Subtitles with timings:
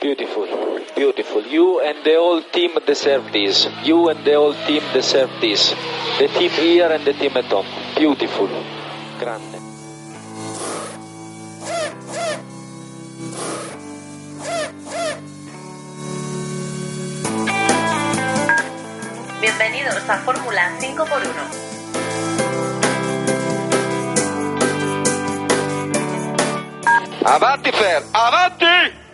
[0.00, 0.46] Beautiful,
[0.94, 1.42] beautiful.
[1.42, 3.66] You and the whole team deserve this.
[3.82, 5.74] You and the whole team deserve this.
[6.18, 7.66] The team here and the team at home.
[7.96, 8.48] Beautiful.
[9.18, 9.58] Grande.
[19.40, 21.76] Bienvenidos a Fórmula 5x1.
[27.24, 29.05] Avanti Fer, avanti!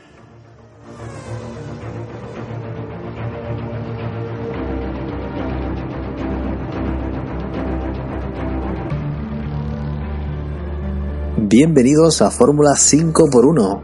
[11.53, 13.83] Bienvenidos a Fórmula 5x1,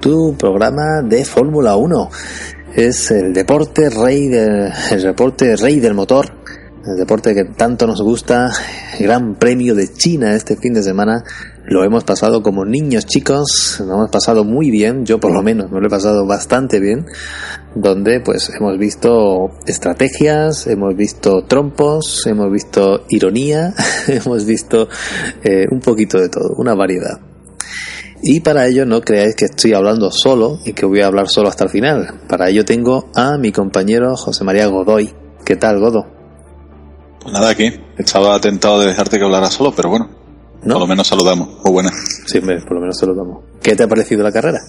[0.00, 2.08] tu programa de Fórmula 1.
[2.76, 6.32] Es el deporte rey del, el deporte rey del motor,
[6.86, 8.52] el deporte que tanto nos gusta,
[9.00, 11.24] Gran Premio de China este fin de semana.
[11.70, 15.70] Lo hemos pasado como niños chicos, lo hemos pasado muy bien, yo por lo menos
[15.70, 17.06] me lo he pasado bastante bien,
[17.76, 23.72] donde pues hemos visto estrategias, hemos visto trompos, hemos visto ironía,
[24.08, 24.88] hemos visto
[25.44, 27.20] eh, un poquito de todo, una variedad.
[28.20, 31.50] Y para ello no creáis que estoy hablando solo y que voy a hablar solo
[31.50, 32.22] hasta el final.
[32.28, 35.14] Para ello tengo a mi compañero José María Godoy.
[35.44, 36.04] ¿Qué tal, Godo?
[37.22, 37.72] Pues nada, aquí.
[37.96, 40.19] Estaba tentado de dejarte que hablara solo, pero bueno.
[40.62, 40.74] ¿No?
[40.74, 41.48] Por lo menos saludamos.
[41.64, 41.90] Muy buena.
[42.26, 43.44] Sí, hombre, por lo menos se lo damos.
[43.62, 44.60] ¿Qué te ha parecido la carrera?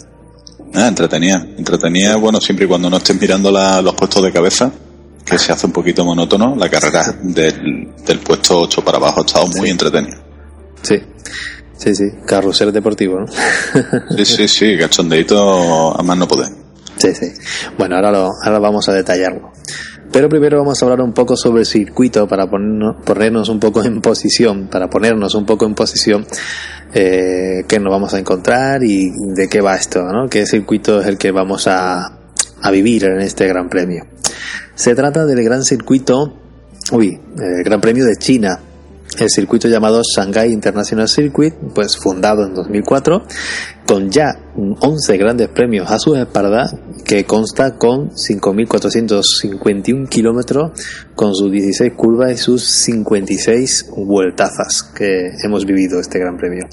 [0.73, 1.45] Ah, entretenida.
[1.58, 4.72] Entretenida, bueno, siempre y cuando no estés mirando la- los puestos de cabeza,
[5.25, 9.25] que se hace un poquito monótono, la carrera del, del puesto 8 para abajo ha
[9.25, 10.17] estado muy entretenida.
[10.81, 10.95] Sí,
[11.78, 12.06] sí, sí.
[12.25, 13.25] Carrusel deportivo, ¿no?
[14.17, 16.47] Sí, sí, sí, cachondeito a más no poder.
[16.97, 17.28] Sí, sí.
[17.78, 19.52] Bueno, ahora, lo, ahora vamos a detallarlo.
[20.11, 24.01] Pero primero vamos a hablar un poco sobre el circuito para ponernos, un poco en
[24.01, 26.25] posición, para ponernos un poco en posición
[26.93, 30.27] eh, qué nos vamos a encontrar y de qué va esto, ¿no?
[30.27, 32.17] ¿Qué circuito es el que vamos a,
[32.61, 34.05] a vivir en este Gran Premio?
[34.75, 36.37] Se trata del Gran Circuito,
[36.91, 38.59] uy, el Gran Premio de China,
[39.19, 43.23] el circuito llamado Shanghai International Circuit, pues fundado en 2004,
[43.85, 46.72] con ya 11 grandes premios a su espalda,
[47.03, 50.71] que consta con 5.451 kilómetros,
[51.13, 56.67] con sus 16 curvas y sus 56 vueltazas que hemos vivido este gran premio.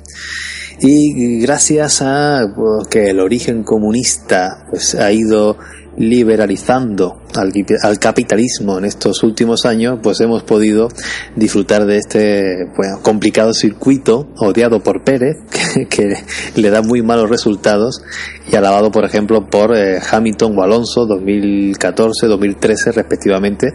[0.80, 2.54] Y gracias a
[2.88, 5.58] que el origen comunista pues, ha ido
[5.98, 10.88] liberalizando al, al capitalismo en estos últimos años, pues hemos podido
[11.36, 17.28] disfrutar de este bueno, complicado circuito odiado por Pérez, que, que le da muy malos
[17.28, 18.02] resultados,
[18.50, 23.72] y alabado, por ejemplo, por eh, Hamilton o Alonso 2014, 2013 respectivamente,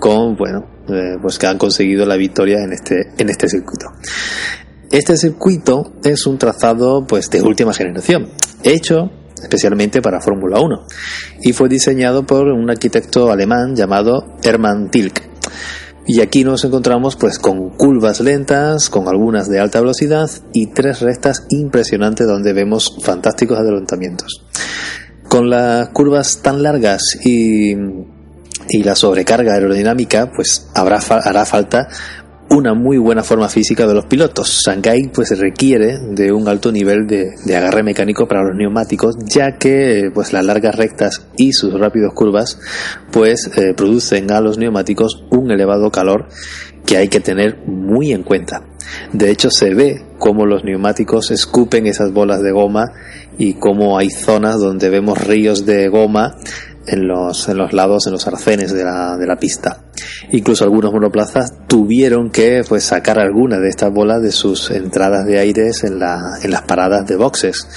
[0.00, 3.86] con bueno, eh, pues que han conseguido la victoria en este en este circuito.
[4.90, 8.28] Este circuito es un trazado pues de última generación,
[8.64, 9.10] hecho
[9.42, 10.86] especialmente para Fórmula 1
[11.42, 15.32] y fue diseñado por un arquitecto alemán llamado Hermann Tilke.
[16.06, 21.00] Y aquí nos encontramos pues con curvas lentas, con algunas de alta velocidad y tres
[21.00, 24.44] rectas impresionantes donde vemos fantásticos adelantamientos.
[25.28, 27.72] Con las curvas tan largas y,
[28.68, 31.88] y la sobrecarga aerodinámica, pues habrá, hará falta
[32.52, 34.60] una muy buena forma física de los pilotos.
[34.66, 40.10] Shanghai pues requiere de un alto nivel de, agarre mecánico para los neumáticos, ya que
[40.12, 42.60] pues las largas rectas y sus rápidos curvas
[43.10, 46.28] pues eh, producen a los neumáticos un elevado calor
[46.84, 48.62] que hay que tener muy en cuenta.
[49.12, 52.92] De hecho se ve cómo los neumáticos escupen esas bolas de goma
[53.38, 56.36] y cómo hay zonas donde vemos ríos de goma
[56.86, 59.84] en los, en los lados, en los arcenes de la, de la pista.
[60.30, 65.38] Incluso algunos monoplazas tuvieron que pues, sacar algunas de estas bolas de sus entradas de
[65.38, 67.68] aires en, la, en las paradas de boxes.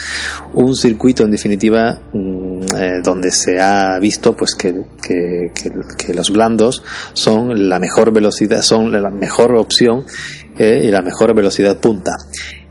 [0.54, 6.14] Un circuito, en definitiva, mmm, eh, donde se ha visto pues que, que, que, que,
[6.14, 6.84] los blandos
[7.14, 10.06] son la mejor velocidad, son la mejor opción
[10.58, 12.14] eh, y la mejor velocidad punta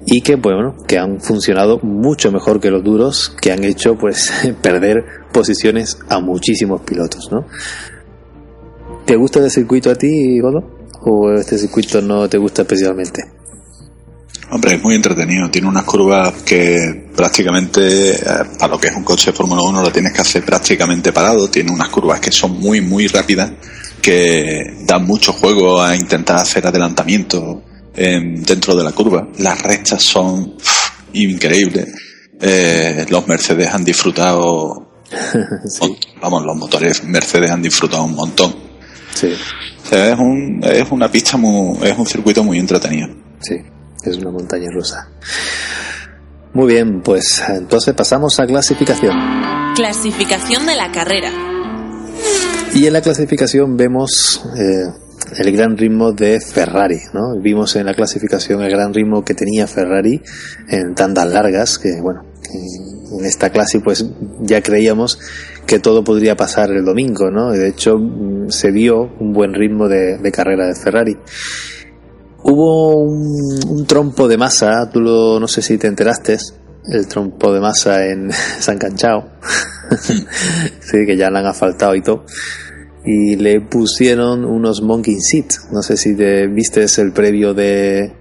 [0.06, 4.32] y que bueno que han funcionado mucho mejor que los duros que han hecho pues
[4.62, 7.46] perder posiciones a muchísimos pilotos ¿no?
[9.04, 10.74] ¿te gusta el circuito a ti Godo?
[11.06, 13.22] o este circuito no te gusta especialmente?
[14.50, 15.50] Hombre, es muy entretenido.
[15.50, 18.20] Tiene unas curvas que prácticamente, eh,
[18.58, 21.48] para lo que es un coche de Fórmula 1, lo tienes que hacer prácticamente parado.
[21.48, 23.52] Tiene unas curvas que son muy, muy rápidas,
[24.00, 27.62] que dan mucho juego a intentar hacer adelantamiento
[27.96, 29.28] eh, dentro de la curva.
[29.38, 31.88] Las rectas son pff, increíbles.
[32.40, 35.02] Eh, los Mercedes han disfrutado,
[35.66, 35.96] sí.
[36.20, 38.54] vamos, los motores Mercedes han disfrutado un montón.
[39.14, 39.32] Sí.
[39.84, 43.08] O sea, es, un, es una pista muy, es un circuito muy entretenido.
[43.40, 43.56] Sí,
[44.04, 45.08] es una montaña rusa.
[46.54, 49.12] Muy bien, pues entonces pasamos a clasificación.
[49.74, 51.32] Clasificación de la carrera.
[52.74, 55.03] Y en la clasificación vemos eh,
[55.36, 57.40] el gran ritmo de Ferrari, ¿no?
[57.40, 60.20] Vimos en la clasificación el gran ritmo que tenía Ferrari
[60.68, 62.22] en tandas largas, que bueno,
[63.18, 64.04] en esta clase pues
[64.40, 65.18] ya creíamos
[65.66, 67.54] que todo podría pasar el domingo, ¿no?
[67.54, 67.98] Y de hecho
[68.48, 71.16] se vio un buen ritmo de, carrera de Ferrari.
[72.42, 76.36] Hubo un, trompo de masa, tú lo, no sé si te enteraste,
[76.86, 78.30] el trompo de masa en
[78.60, 79.24] San Canchao,
[80.00, 82.24] sí, que ya le han asfaltado y todo
[83.04, 85.46] y le pusieron unos monkey seat.
[85.72, 88.12] No sé si te viste el previo de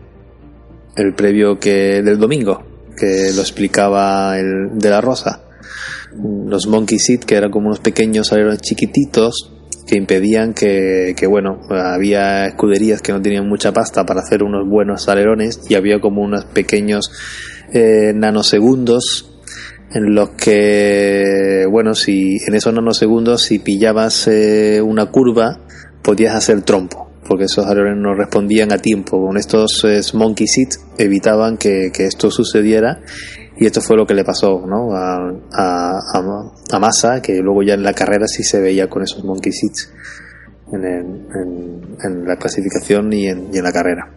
[0.96, 2.64] el previo que del domingo
[2.98, 5.44] que lo explicaba el de la Rosa.
[6.46, 9.52] Los monkey seat que eran como unos pequeños alerones chiquititos
[9.88, 14.68] que impedían que, que, bueno, había escuderías que no tenían mucha pasta para hacer unos
[14.68, 17.12] buenos alerones y había como unos pequeños
[17.74, 19.33] eh, nanosegundos
[19.94, 25.60] en los que, bueno, si en esos nanosegundos, si pillabas eh, una curva,
[26.02, 29.24] podías hacer trompo, porque esos alerones no respondían a tiempo.
[29.24, 33.02] Con estos eh, monkey seats evitaban que, esto sucediera
[33.56, 34.96] y esto fue lo que le pasó ¿no?
[34.96, 36.00] a, a,
[36.72, 39.94] a, Massa, que luego ya en la carrera sí se veía con esos monkey seats
[40.72, 44.10] en, en, en la clasificación y en, y en la carrera.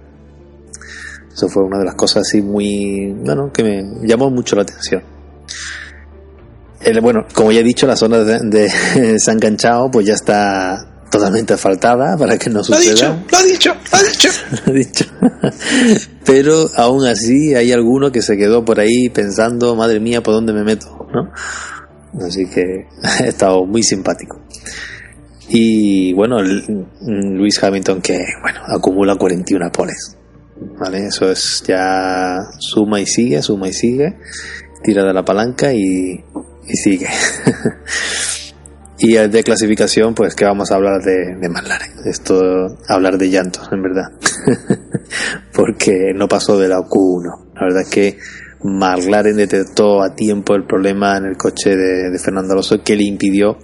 [1.30, 5.15] Eso fue una de las cosas así muy, bueno, que me llamó mucho la atención
[7.00, 12.16] bueno, como ya he dicho, la zona de, San Canchao pues ya está totalmente asfaltada
[12.16, 13.24] para que no suceda.
[13.30, 15.04] Lo ha dicho, lo ha dicho, lo ha dicho.
[16.24, 20.52] Pero aún así hay alguno que se quedó por ahí pensando, madre mía, ¿por dónde
[20.52, 20.86] me meto?
[21.12, 22.26] ¿no?
[22.26, 24.40] Así que ha estado muy simpático.
[25.48, 30.16] Y bueno, Luis Hamilton que, bueno, acumula 41 poles.
[30.78, 31.06] ¿Vale?
[31.06, 34.16] Eso es ya suma y sigue, suma y sigue
[34.82, 36.24] tira de la palanca y,
[36.66, 37.08] y sigue.
[38.98, 42.10] y de clasificación, pues que vamos a hablar de, de.
[42.10, 44.12] Esto, hablar de llantos, en verdad.
[45.52, 47.54] Porque no pasó de la Q1.
[47.54, 48.18] La verdad es que
[48.62, 53.58] McLaren detectó a tiempo el problema en el coche de, Fernando Alonso que le impidió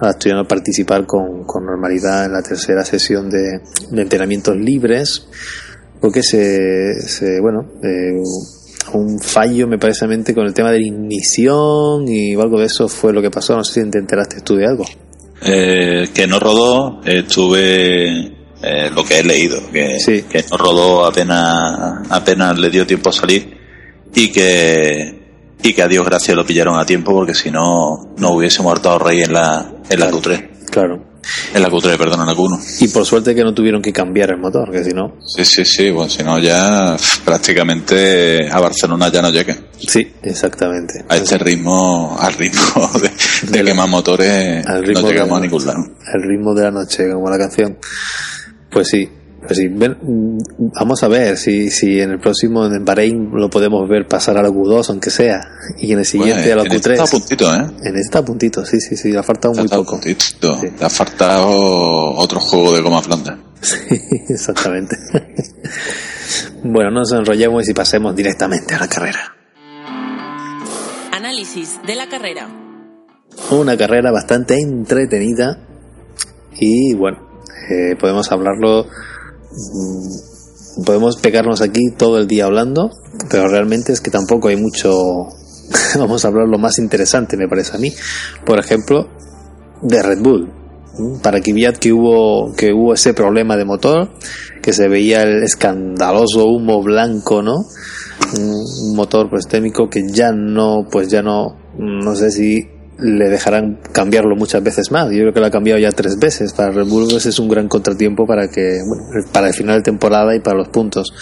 [0.00, 3.60] a Asturiano participar con, con, normalidad en la tercera sesión de,
[3.90, 5.28] de entrenamientos libres
[6.00, 8.20] porque se, se bueno eh,
[8.94, 13.12] un fallo, me parece, con el tema de la ignición y algo de eso fue
[13.12, 13.56] lo que pasó.
[13.56, 14.84] No sé si te enteraste tú de algo.
[15.42, 18.08] Eh, que no rodó, estuve
[18.62, 19.98] eh, lo que he leído, que,
[20.28, 23.56] que no rodó apenas, apenas le dio tiempo a salir
[24.14, 25.18] y que
[25.62, 28.90] y que a Dios gracias lo pillaron a tiempo porque si no no hubiese muerto
[28.90, 30.70] a Rey en la en la Q3.
[30.70, 31.07] Claro.
[31.54, 32.82] En la Q3, perdón, en la Q1.
[32.82, 35.16] Y por suerte que no tuvieron que cambiar el motor, que si no.
[35.26, 39.56] Sí, sí, sí, bueno, si no ya prácticamente a Barcelona ya no llega.
[39.78, 41.04] Sí, exactamente.
[41.08, 42.90] A este ritmo, al ritmo
[43.50, 45.84] de, quemar motores, no llegamos a ningún lado.
[46.14, 47.78] El ritmo de la noche, como la canción.
[48.70, 49.08] Pues sí,
[49.46, 49.60] pues
[50.78, 54.42] vamos a ver si, si en el próximo en Bahrein lo podemos ver pasar a
[54.42, 55.40] la Q2, aunque sea,
[55.78, 56.74] y en el siguiente a la Q3.
[56.74, 57.58] Este está a puntito, ¿eh?
[57.58, 59.92] En este está a puntito, sí, sí, sí, le ha faltado muy poco.
[59.92, 60.60] Puntito.
[60.60, 61.48] Le ha faltado
[62.16, 63.38] otro juego de goma flanda.
[63.60, 63.76] Sí,
[64.28, 64.96] exactamente.
[66.64, 69.36] bueno, no nos enrollemos y pasemos directamente a la carrera.
[71.12, 72.48] Análisis de la carrera.
[73.50, 75.58] Una carrera bastante entretenida
[76.58, 77.18] y bueno,
[77.70, 78.86] eh, podemos hablarlo
[80.84, 82.90] podemos pegarnos aquí todo el día hablando,
[83.30, 85.28] pero realmente es que tampoco hay mucho,
[85.98, 87.92] vamos a hablar lo más interesante me parece a mí.
[88.44, 89.08] Por ejemplo,
[89.82, 90.52] de Red Bull.
[91.22, 94.10] Para Kvyat que hubo que hubo ese problema de motor,
[94.60, 97.54] que se veía el escandaloso humo blanco, ¿no?
[98.36, 103.78] Un motor pues técnico que ya no pues ya no no sé si le dejarán
[103.92, 105.06] cambiarlo muchas veces más.
[105.10, 106.52] Yo creo que lo ha cambiado ya tres veces.
[106.52, 108.80] Para Red Bull es un gran contratiempo para que
[109.32, 111.12] para el final de temporada y para los puntos.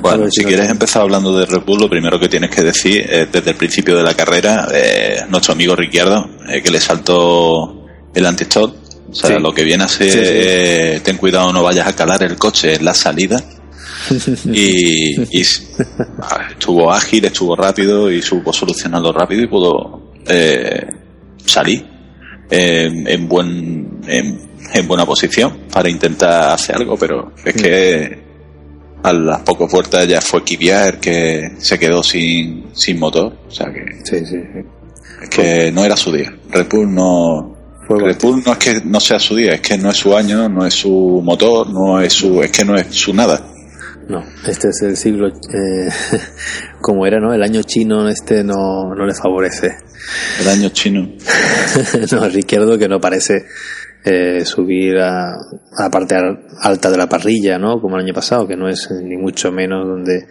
[0.00, 3.30] Bueno, si, quieres empezar hablando de Red Bull, lo primero que tienes que decir es
[3.30, 8.26] desde el principio de la carrera, eh, nuestro amigo Ricciardo, eh, que le saltó el
[8.26, 8.74] anti-stop.
[9.10, 12.36] O sea, lo que viene a ser, eh, ten cuidado, no vayas a calar el
[12.36, 13.42] coche en la salida.
[14.52, 20.86] y, y estuvo ágil, estuvo rápido y supo solucionarlo rápido y pudo eh,
[21.48, 21.84] salí
[22.50, 28.28] en, buen en, buena posición para intentar hacer algo, pero es que
[29.02, 33.66] a las pocas puertas ya fue Kiviar que se quedó sin, sin motor, o sea
[33.72, 33.84] que
[35.22, 36.32] es que no era su día.
[36.50, 37.56] Red Bull no
[37.88, 40.48] Red Bull no es que no sea su día, es que no es su año,
[40.48, 43.42] no es su motor, no es su es que no es su nada.
[44.08, 45.88] No, este es el siglo eh,
[46.80, 47.34] como era, ¿no?
[47.34, 49.76] El año chino este no, no le favorece
[50.40, 51.02] El año chino.
[52.12, 53.44] no, Ricciardo que no parece
[54.04, 57.80] eh, subir a, a la parte al- alta de la parrilla, ¿no?
[57.82, 60.26] Como el año pasado, que no es ni mucho menos donde,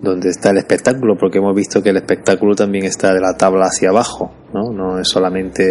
[0.00, 3.66] donde está el espectáculo, porque hemos visto que el espectáculo también está de la tabla
[3.66, 4.70] hacia abajo, ¿no?
[4.72, 5.64] No es solamente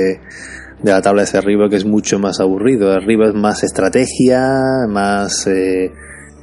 [0.82, 2.92] de la tabla hacia arriba, que es mucho más aburrido.
[2.92, 4.42] Arriba es más estrategia,
[4.90, 5.92] más eh,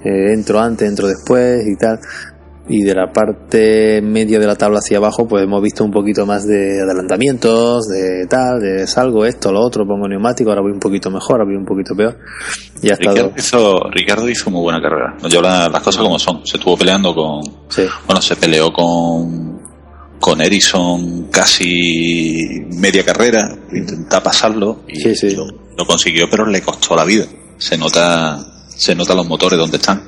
[0.04, 1.98] eh, entro antes, entro después y tal.
[2.70, 6.26] Y de la parte media de la tabla hacia abajo, pues hemos visto un poquito
[6.26, 10.78] más de adelantamientos, de tal, de salgo esto, lo otro, pongo neumático, ahora voy un
[10.78, 12.18] poquito mejor, ahora voy un poquito peor.
[12.82, 13.14] Y ha estado.
[13.16, 15.16] Ricardo hizo, Ricardo hizo muy buena carrera.
[15.30, 16.46] Yo la- las cosas como son.
[16.46, 17.40] Se estuvo peleando con.
[17.70, 19.58] Sí, Bueno, se peleó con.
[20.20, 23.48] Con Ericsson casi media carrera.
[23.72, 24.80] Intenta pasarlo.
[24.88, 25.30] Y Sí, sí.
[25.36, 27.24] Lo, lo consiguió, pero le costó la vida.
[27.56, 28.38] Se nota.
[28.78, 30.00] Se nota los motores donde están.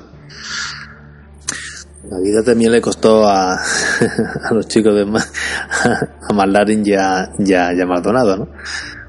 [2.09, 3.59] la vida también le costó a,
[4.53, 8.49] los chicos de a McLaren y a, y Maldonado, ¿no?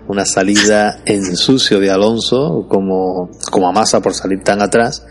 [0.07, 5.05] Una salida en sucio de Alonso, como, como a masa por salir tan atrás,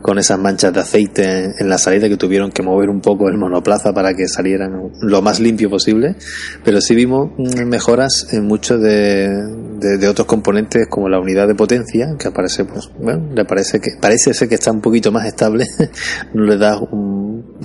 [0.00, 3.36] con esas manchas de aceite en, la salida que tuvieron que mover un poco el
[3.36, 6.14] monoplaza para que salieran lo más limpio posible.
[6.64, 7.30] Pero sí vimos
[7.66, 9.28] mejoras en muchos de,
[9.78, 13.90] de, otros componentes como la unidad de potencia, que aparece, pues, bueno, le parece que,
[14.00, 15.66] parece ser que está un poquito más estable,
[16.34, 16.80] no le da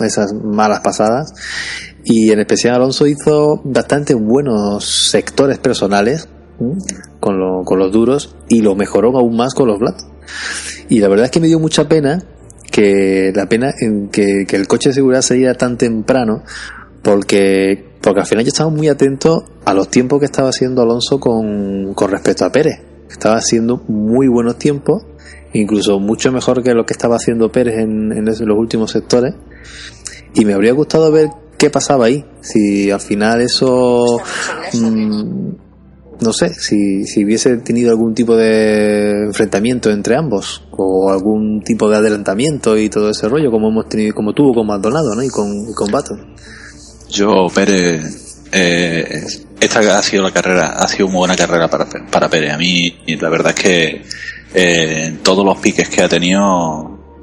[0.03, 1.33] esas malas pasadas.
[2.03, 6.27] Y en especial Alonso hizo bastante buenos sectores personales
[7.19, 10.05] con, lo- con los duros y lo mejoró aún más con los blandos.
[10.89, 12.23] Y la verdad es que me dio mucha pena
[12.71, 16.43] que la pena en que, que el coche de seguridad saliera tan temprano
[17.03, 21.19] porque porque al final yo estaba muy atento a los tiempos que estaba haciendo Alonso
[21.19, 22.81] con, con respecto a Pérez.
[23.09, 25.05] Estaba haciendo muy buenos tiempos,
[25.53, 29.35] incluso mucho mejor que lo que estaba haciendo Pérez en, en los últimos sectores.
[30.33, 32.25] Y me habría gustado ver qué pasaba ahí.
[32.41, 34.19] Si al final eso
[34.73, 35.49] mm,
[36.23, 41.89] no sé, si, si hubiese tenido algún tipo de enfrentamiento entre ambos o algún tipo
[41.89, 45.21] de adelantamiento y todo ese rollo como hemos tenido como tuvo con Maldonado ¿no?
[45.21, 46.35] y con, y con Baton
[47.09, 49.23] Yo, Pérez, eh,
[49.59, 52.53] esta ha sido la carrera, ha sido muy buena carrera para, para Pérez.
[52.53, 54.01] A mí, la verdad es que
[54.53, 56.41] eh, en todos los piques que ha tenido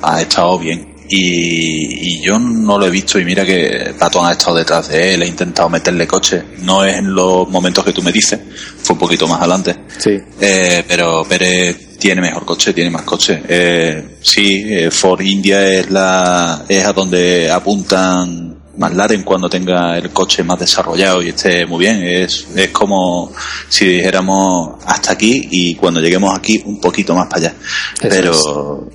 [0.02, 0.89] ha estado bien.
[1.12, 5.14] Y, y yo no lo he visto y mira que Patton ha estado detrás de
[5.14, 6.42] él, he intentado meterle coche.
[6.62, 8.38] No es en los momentos que tú me dices,
[8.82, 9.76] fue un poquito más adelante.
[9.98, 13.42] sí Eh, pero Pérez tiene mejor coche, tiene más coche.
[13.48, 20.10] Eh, sí, eh, Ford India es la es a donde apuntan McLaren cuando tenga el
[20.10, 22.02] coche más desarrollado y esté muy bien.
[22.02, 23.32] Es, es como
[23.68, 27.54] si dijéramos hasta aquí y cuando lleguemos aquí un poquito más para allá.
[28.00, 28.88] pero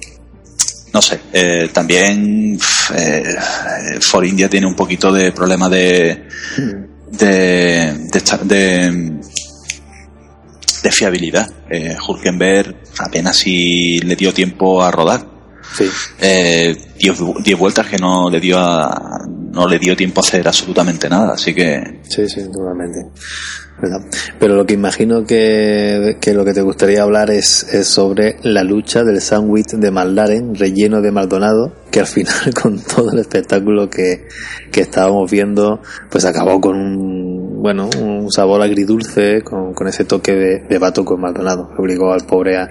[0.96, 2.58] no sé, eh, también
[2.96, 3.36] eh,
[4.00, 6.30] Ford India tiene un poquito de problema de
[7.12, 9.20] de, de, de,
[10.84, 11.52] de fiabilidad.
[11.70, 15.28] Eh, Hulkenberg apenas si le dio tiempo a rodar.
[15.78, 15.90] sí
[16.22, 19.20] Eh, diez, diez vueltas que no le dio a,
[19.56, 21.34] no le dio tiempo a hacer absolutamente nada.
[21.34, 23.00] Así que sí sí totalmente
[23.82, 24.00] ¿Verdad?
[24.40, 28.64] pero lo que imagino que, que lo que te gustaría hablar es, es sobre la
[28.64, 33.90] lucha del sándwich de McLaren relleno de Maldonado que al final con todo el espectáculo
[33.90, 34.28] que,
[34.72, 40.32] que estábamos viendo pues acabó con un bueno un sabor agridulce con, con ese toque
[40.32, 42.70] de, de vato con Maldonado que obligó al pobre a,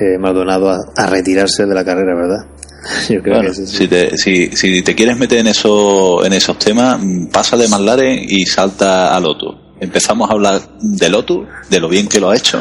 [0.00, 2.46] eh, Maldonado a, a retirarse de la carrera verdad
[3.08, 3.76] yo creo bueno, que sí, sí.
[3.76, 7.68] si, te, si, si te quieres meter en, eso, en esos temas, mm, pasa de
[7.68, 9.54] McLaren y salta a Lotus.
[9.80, 12.60] Empezamos a hablar de Lotus, de lo bien que lo ha hecho,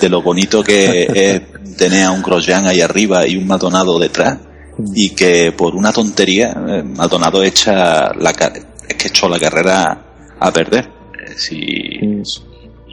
[0.00, 4.38] de lo bonito que es tener a un Grosjean ahí arriba y un Maldonado detrás,
[4.94, 8.30] y que por una tontería eh, Maldonado echa la,
[8.88, 10.06] es que echó la carrera
[10.40, 10.84] a perder.
[10.84, 12.22] Eh, Si, Mm.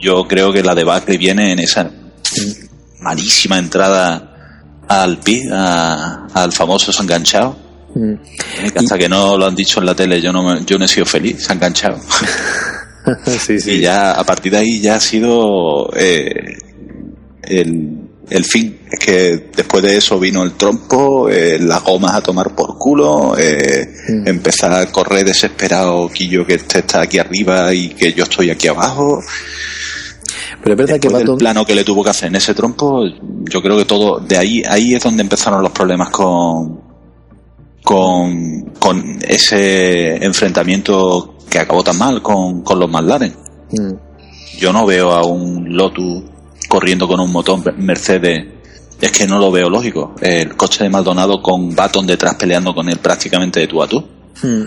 [0.00, 1.90] yo creo que la debacle viene en esa
[3.00, 4.31] malísima entrada
[4.88, 7.56] al pit, a- al famoso se ha enganchado.
[7.94, 8.14] Mm.
[8.72, 10.84] Que hasta que no lo han dicho en la tele yo no, me- yo no
[10.84, 11.98] he sido feliz, se ha enganchado.
[13.46, 13.70] sí, sí.
[13.72, 16.56] Y ya a partir de ahí ya ha sido eh,
[17.42, 17.98] el,
[18.30, 18.78] el fin.
[18.90, 23.34] Es que después de eso vino el trompo, eh, las gomas a tomar por culo,
[23.38, 24.26] eh, Mm.
[24.28, 28.68] empezar a correr desesperado, Quillo que este está aquí arriba y que yo estoy aquí
[28.68, 29.20] abajo.
[30.62, 33.02] Pero es verdad que Baton, plano que le tuvo que hacer en ese trompo,
[33.50, 36.80] yo creo que todo, de ahí, ahí es donde empezaron los problemas con,
[37.82, 43.34] con, con ese enfrentamiento que acabó tan mal con, con los McLaren.
[43.72, 44.58] Mm.
[44.58, 46.22] Yo no veo a un Lotus
[46.68, 48.46] corriendo con un motor Mercedes.
[49.00, 50.14] Es que no lo veo lógico.
[50.20, 53.98] El coche de Maldonado con Baton detrás peleando con él prácticamente de tú a tú.
[54.42, 54.62] Hmm.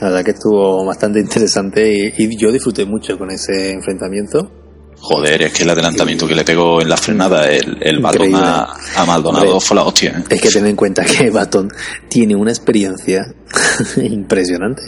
[0.00, 4.59] La verdad que estuvo bastante interesante y, y yo disfruté mucho con ese enfrentamiento.
[5.02, 8.68] Joder, es que el adelantamiento que le pegó en la frenada el, el Baton a,
[8.96, 9.60] a Maldonado Hombre.
[9.60, 10.10] fue la hostia.
[10.18, 10.24] ¿eh?
[10.28, 11.68] Es que ten en cuenta que Baton
[12.08, 13.24] tiene una experiencia
[13.96, 14.82] impresionante.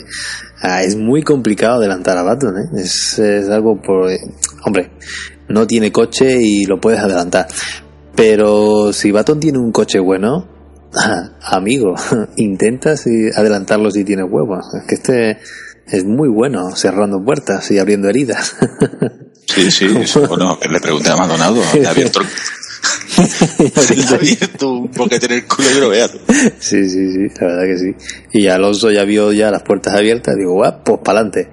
[0.61, 2.79] Ah, es muy complicado adelantar a Baton, ¿eh?
[2.81, 4.09] es, es algo por...
[4.65, 4.91] Hombre,
[5.49, 7.47] no tiene coche y lo puedes adelantar.
[8.15, 10.47] Pero si Baton tiene un coche bueno,
[11.41, 11.95] amigo,
[12.37, 14.63] intenta si- adelantarlo si tiene huevos.
[14.79, 15.39] Es que este
[15.87, 18.55] es muy bueno cerrando puertas y abriendo heridas.
[19.47, 19.87] Sí, sí.
[20.27, 22.27] Bueno, le pregunté a Maldonado, le ha abierto, le
[24.09, 26.07] ha abierto un boquete en el culo y lo vea.
[26.59, 27.95] Sí, sí, sí, la verdad que sí.
[28.33, 31.49] Y Alonso ya vio ya las puertas abiertas, digo, guau, pues para adelante.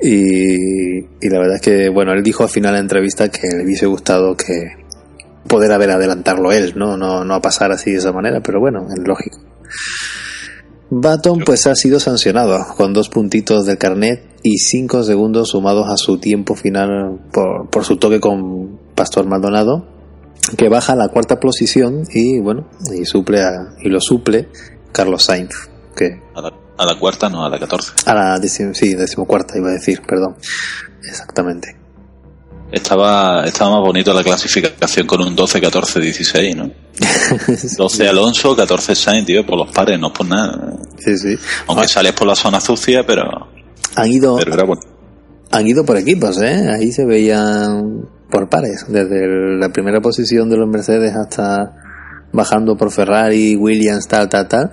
[0.00, 3.48] Y, y la verdad es que, bueno, él dijo al final de la entrevista que
[3.48, 4.76] le hubiese gustado que
[5.48, 6.96] poder haber adelantarlo él, ¿no?
[6.96, 9.40] No, no a pasar así de esa manera, pero bueno, es lógico.
[10.90, 15.96] Baton pues ha sido sancionado con dos puntitos del carnet y cinco segundos sumados a
[15.96, 19.86] su tiempo final por, por su toque con Pastor Maldonado
[20.56, 24.48] que baja a la cuarta posición y bueno y suple a- y lo suple
[24.92, 27.92] Carlos Sainz que A la, a la cuarta, no, a la catorce.
[28.06, 30.36] a la sí, decimocuarta iba a decir perdón
[31.06, 31.76] exactamente
[32.70, 36.70] Estaba, estaba más bonito la clasificación con un 12, 14, 16, ¿no?
[37.78, 40.74] 12 Alonso, 14 Sainz, tío, por los pares, no por nada.
[40.98, 41.34] sí sí
[41.66, 43.22] Aunque Ah, sales por la zona sucia, pero,
[43.96, 44.82] han ido pero era bueno.
[45.50, 49.26] han ido por equipos eh ahí se veían por pares desde
[49.58, 51.72] la primera posición de los Mercedes hasta
[52.32, 54.72] bajando por Ferrari Williams tal tal tal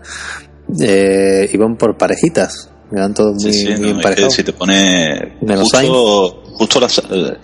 [0.81, 4.43] eh, iban por parejitas eran todos muy, Sí, sí, muy no, es que emparejados si
[4.43, 7.38] te pone Menos justo, justo las- eh,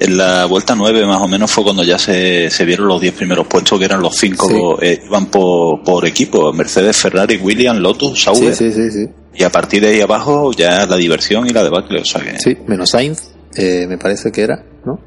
[0.00, 3.14] en la vuelta 9 más o menos fue cuando ya se, se vieron los 10
[3.14, 4.98] primeros puestos que eran los 5 Sí.
[5.06, 9.06] iban por, por equipo Mercedes, Ferrari, Williams, Lotus, Sauber sí, sí, sí.
[9.34, 12.38] y a partir de ahí abajo ya la diversión y la debacle o sea que
[12.38, 15.00] Sí, menos Sainz, eh, me parece que era, ¿no?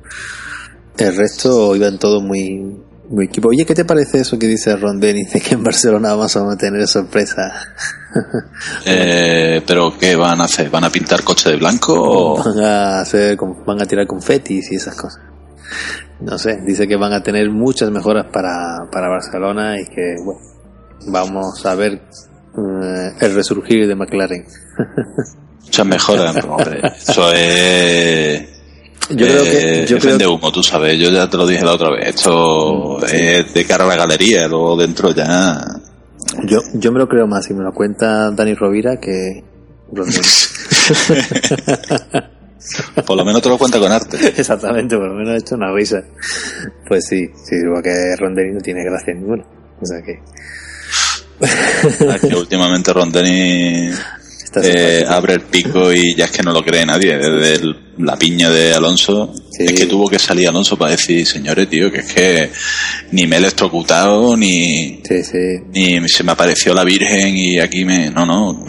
[0.98, 2.62] El resto iban todos muy,
[3.22, 3.50] equipo.
[3.50, 6.58] Oye, ¿qué te parece eso que dice Ron Dennis de que en Barcelona vamos a
[6.58, 7.52] tener sorpresa?
[8.86, 10.69] eh, pero ¿qué van a hacer?
[10.69, 14.76] ¿van a pintar coche de blanco o Van a hacer, van a tirar confetis y
[14.76, 15.22] esas cosas.
[16.19, 20.41] No sé, dice que van a tener muchas mejoras para, para Barcelona y que, bueno,
[21.08, 24.45] vamos a ver eh, el resurgir de McLaren.
[25.63, 26.36] muchas mejoras?
[26.45, 28.59] Hombre, eso es
[29.10, 31.00] Yo creo que, Eh, yo creo de humo, tú sabes.
[31.00, 32.10] Yo ya te lo dije la otra vez.
[32.10, 35.62] Esto es de cara a la galería, luego dentro ya.
[36.43, 39.43] Yo, yo me lo creo más y me lo cuenta Dani Rovira que.
[43.06, 44.17] Por lo menos te lo cuenta con arte.
[44.38, 46.04] Exactamente, por lo menos he hecho una risa.
[46.88, 49.43] Pues sí, sí, porque Ron Dennis no tiene gracia ninguna.
[49.82, 50.19] O sea que
[52.15, 53.00] Es que últimamente está
[54.64, 57.18] eh, abre el pico y ya es que no lo cree nadie.
[57.18, 59.66] Desde el- la piña de Alonso, Sí.
[59.66, 62.50] es que tuvo que salir Alonso para decir, señores, tío, que es que
[63.12, 65.38] ni me he electrocutado, ni, Sí, sí.
[65.74, 68.10] ni se me apareció la Virgen y aquí me...
[68.10, 68.64] No, no,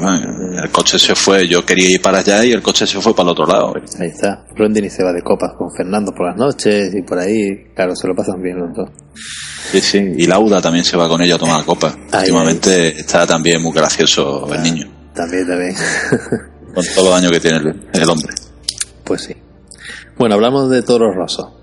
[0.61, 3.29] el coche se fue, yo quería ir para allá y el coche se fue para
[3.29, 3.73] el otro lado.
[4.01, 4.45] Ahí está.
[4.57, 7.47] Ron Dennis se va de copas con Fernando por las noches y por ahí.
[7.77, 8.88] Claro, se lo pasan bien los dos.
[9.71, 11.97] Sí, sí, y Lauda también se va con ella a tomar copa.
[12.11, 15.75] Ay, Últimamente está también muy gracioso el niño, También, también.
[16.75, 18.33] con todos los años que tiene el, el hombre.
[19.05, 19.35] pues sí.
[20.18, 21.57] Bueno, hablamos de Toro Rosso.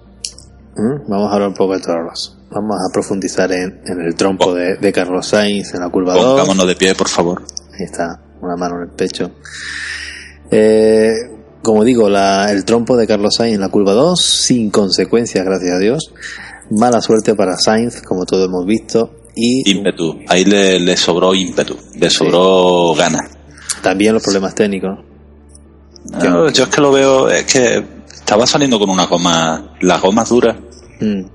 [0.75, 1.09] ¿Mm?
[1.09, 2.35] Vamos a hablar un poco de Toro Rosso.
[2.51, 6.23] Vamos a profundizar en, en el trompo de, de Carlos Sainz en la curva 2.
[6.23, 7.43] Pongámonos de pie, por favor.
[7.73, 9.31] Ahí está, una mano en el pecho.
[10.51, 11.11] Eh,
[11.61, 15.73] como digo, la- el trompo de Carlos Sainz en la curva 2, sin consecuencias, gracias
[15.75, 16.13] a Dios.
[16.71, 19.11] Mala suerte para Sainz, como todos hemos visto.
[19.35, 20.19] Y ímpetu.
[20.27, 23.36] Ahí le, le sobró ímpetu, le sobró ganas.
[23.81, 24.99] También los problemas técnicos.
[26.11, 30.29] No, yo es que lo veo, es que estaba saliendo con una goma, las gomas
[30.29, 30.55] duras
[30.99, 31.25] Mm,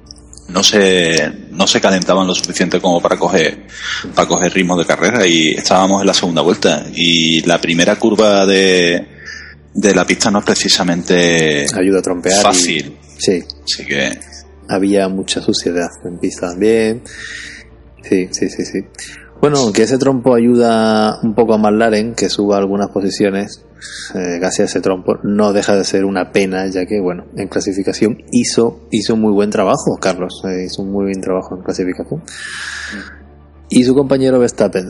[0.48, 3.66] no se, no se calentaban lo suficiente como para coger,
[4.12, 8.44] para coger ritmo de carrera y estábamos en la segunda vuelta y la primera curva
[8.44, 9.06] de,
[9.72, 12.40] de la pista no es precisamente ayuda a trompear.
[12.40, 12.96] y- fácil.
[13.18, 14.18] sí, Así que
[14.68, 17.02] había mucha suciedad en pista también.
[18.02, 18.78] Sí, sí, sí, sí.
[19.42, 23.64] Bueno, aunque ese trompo ayuda un poco a McLaren, que suba algunas posiciones,
[24.14, 27.48] eh, gracias a ese trompo, no deja de ser una pena, ya que, bueno, en
[27.48, 32.22] clasificación hizo, hizo muy buen trabajo, Carlos, eh, hizo un muy buen trabajo en clasificación.
[33.74, 34.86] Y su compañero Verstappen,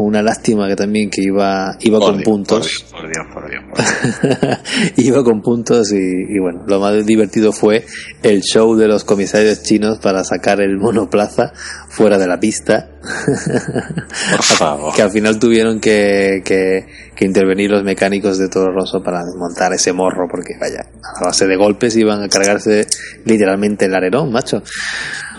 [0.00, 2.84] una lástima que también que iba, iba por con Dios, puntos.
[2.90, 4.58] Por Dios, por Dios, por Dios.
[4.96, 7.86] iba con puntos y, y bueno, lo más divertido fue
[8.24, 11.52] el show de los comisarios chinos para sacar el monoplaza.
[11.96, 12.90] Fuera de la pista.
[13.00, 14.94] Por favor.
[14.94, 19.72] que al final tuvieron que, que, que intervenir los mecánicos de Toro Rosso para desmontar
[19.72, 22.86] ese morro, porque vaya, a base de golpes iban a cargarse
[23.24, 24.62] literalmente el alerón, macho.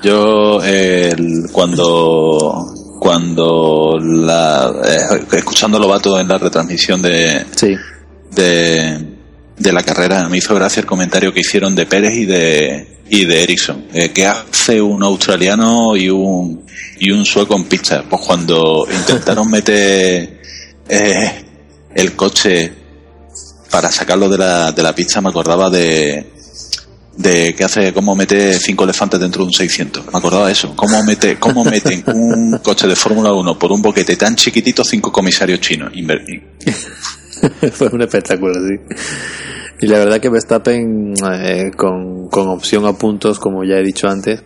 [0.02, 1.14] Yo, eh,
[1.52, 2.66] cuando,
[3.00, 7.76] cuando la, eh, escuchando a Lobato en la retransmisión de, Sí,
[8.32, 9.07] de,
[9.58, 13.26] de la carrera, me hizo gracia el comentario que hicieron de Pérez y de, y
[13.26, 13.88] de Ericsson.
[13.94, 16.66] Eh, ¿Qué hace un australiano y un,
[17.00, 18.04] y un sueco en pista?
[18.08, 20.42] Pues cuando intentaron meter
[20.88, 21.46] eh,
[21.96, 22.72] el coche
[23.72, 26.32] para sacarlo de la, de la pista, me acordaba de,
[27.18, 30.06] de que hace cómo mete cinco elefantes dentro de un 600.
[30.06, 30.76] Me acordaba de eso.
[30.76, 35.12] Cómo mete, cómo meten un coche de Fórmula 1 por un boquete tan chiquitito cinco
[35.12, 35.92] comisarios chinos.
[37.72, 38.96] Fue un espectáculo, sí.
[39.80, 44.08] Y la verdad que Verstappen, eh, con, con opción a puntos, como ya he dicho
[44.08, 44.44] antes,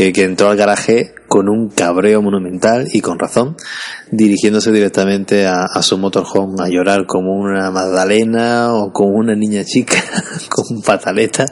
[0.00, 3.54] que, que entró al garaje con un cabreo monumental y con razón,
[4.10, 9.62] dirigiéndose directamente a, a su motorhome a llorar como una magdalena o como una niña
[9.62, 10.02] chica
[10.48, 11.50] con pataletas.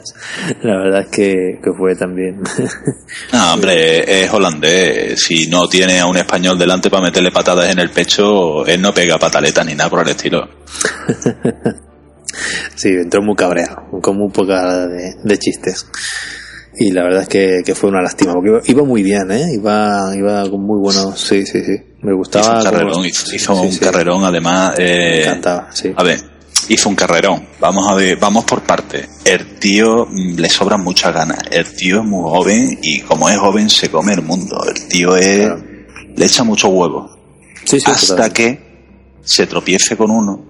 [0.63, 1.33] La verdad es que,
[1.63, 2.41] que fue también.
[3.33, 5.21] No, hombre, es holandés.
[5.21, 8.93] Si no tiene a un español delante para meterle patadas en el pecho, él no
[8.93, 10.47] pega pataletas ni nada por el estilo.
[12.75, 15.85] Sí, entró muy cabreado, con muy poca de, de chistes.
[16.79, 19.51] Y la verdad es que, que fue una lástima, porque iba, muy bien, ¿eh?
[19.53, 21.19] Iba, iba con muy buenos...
[21.19, 21.73] Sí, sí, sí.
[22.01, 22.57] Me Hizo gustaba...
[22.59, 23.79] un carrerón, como- hizo, hizo Sí, un sí.
[23.79, 24.73] carrerón además.
[24.77, 25.91] Me Eh, encantaba, sí.
[25.93, 26.21] a ver,
[26.69, 27.45] hizo un carrerón.
[27.59, 29.09] Vamos a ver, vamos por parte.
[29.25, 31.39] El tío mm, le sobran muchas ganas.
[31.51, 34.63] El tío es muy joven y como es joven se come el mundo.
[34.65, 35.63] El tío es, Claro.
[36.15, 37.09] le echa mucho huevo.
[37.65, 38.57] Sí, sí, hasta que
[39.21, 40.45] se tropiece con uno.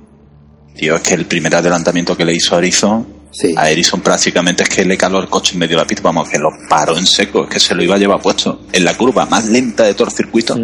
[0.76, 3.54] Tío, es que el primer adelantamiento que le hizo a Ericsson, Sí.
[3.56, 6.28] a Ericsson prácticamente es que le caló el coche en medio de la pista, vamos,
[6.30, 8.62] que lo paró en seco, es que se lo iba a llevar puesto.
[8.72, 10.56] En la curva más lenta de todo el circuito,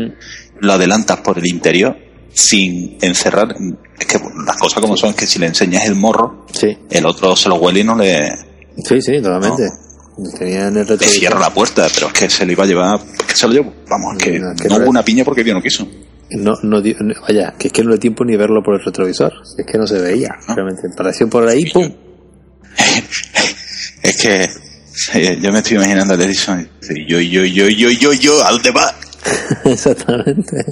[0.59, 1.95] lo adelantas por el interior
[2.33, 3.55] sin encerrar.
[3.99, 6.45] Es que las cosas como son, es que si le enseñas el morro,
[6.89, 8.29] el otro se lo huele y no le,
[8.83, 9.63] sí, sí, totalmente.
[10.37, 12.99] Tenía en el le cierra la puerta, pero es que se lo iba a llevar,
[12.99, 13.73] es que se lo llevó.
[13.89, 15.85] Vamos, es que No, no, que no hubo una piña porque Dios no quiso.
[16.31, 18.83] No, no, no- vaya, que es que no le dio tiempo ni verlo por el
[18.83, 19.31] retrovisor.
[19.57, 20.55] Es que no se veía, ¿No?
[20.55, 20.83] realmente.
[20.91, 21.89] Apareció por ahí, ¡pum!
[24.01, 24.49] Es que
[25.15, 26.67] eh, yo me estoy imaginando a Edison.
[26.89, 28.93] y Yo, yo, yo, yo, yo, yo, ¿a dónde va?
[29.65, 30.63] Exactamente.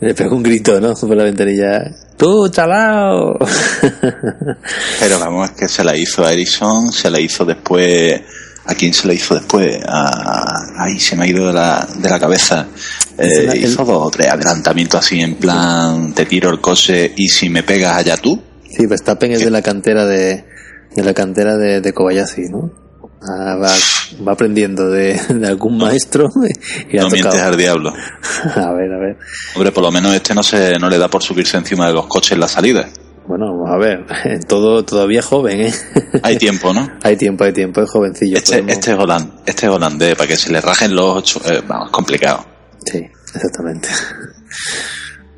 [0.00, 0.94] Le pegó un grito, ¿no?
[0.94, 1.90] Por la ventanilla.
[2.16, 3.38] ¡Tú, chalao!
[5.00, 8.20] Pero vamos, es que se la hizo a Edison, se la hizo después.
[8.66, 9.78] ¿A quién se la hizo después?
[9.88, 12.66] A, ay, se me ha ido de la, de la cabeza.
[13.16, 17.14] Eh, la- el- hizo dos o tres adelantamientos así en plan, te tiro el coche
[17.16, 18.42] y si me pegas allá tú.
[18.70, 20.44] Sí, Verstappen es de la cantera de,
[21.00, 22.70] de la cantera de, de Kobayashi, ¿no?
[23.20, 23.72] Ah, va,
[24.26, 26.28] va aprendiendo de, de algún maestro
[26.90, 27.92] y ha no mientes al diablo.
[28.54, 29.18] A ver, a ver.
[29.56, 32.06] Hombre, por lo menos este no se no le da por subirse encima de los
[32.06, 32.88] coches en la salida.
[33.26, 34.06] Bueno, vamos a ver.
[34.48, 35.72] Todo todavía joven, ¿eh?
[36.22, 36.88] Hay tiempo, ¿no?
[37.02, 38.36] hay tiempo, hay tiempo, es jovencillo.
[38.38, 41.40] Este, podemos- este es holand, este es holandés, para que se le rajen los ocho,
[41.44, 42.46] eh, vamos, complicado.
[42.86, 43.88] Sí, exactamente.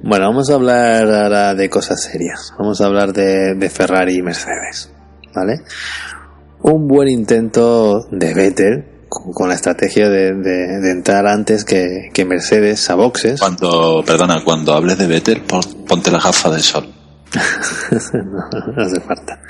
[0.02, 2.52] Bueno, vamos a hablar ahora de cosas serias.
[2.58, 4.90] Vamos a hablar de, de Ferrari y Mercedes.
[5.34, 5.60] ¿Vale?
[6.62, 12.10] Un buen intento de Vettel con, con la estrategia de, de- de entrar antes que,
[12.12, 13.40] que Mercedes a boxes.
[13.40, 16.86] Cuando, perdona, cuando hables de Vettel, pon- ponte las gafas del sol.
[18.14, 19.40] no, no hace falta.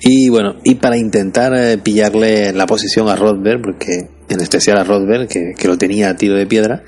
[0.00, 4.84] Y bueno, y para intentar eh, pillarle la posición a Rosberg, porque en especial a
[4.84, 6.82] Rosberg, que, que lo tenía a tiro de piedra,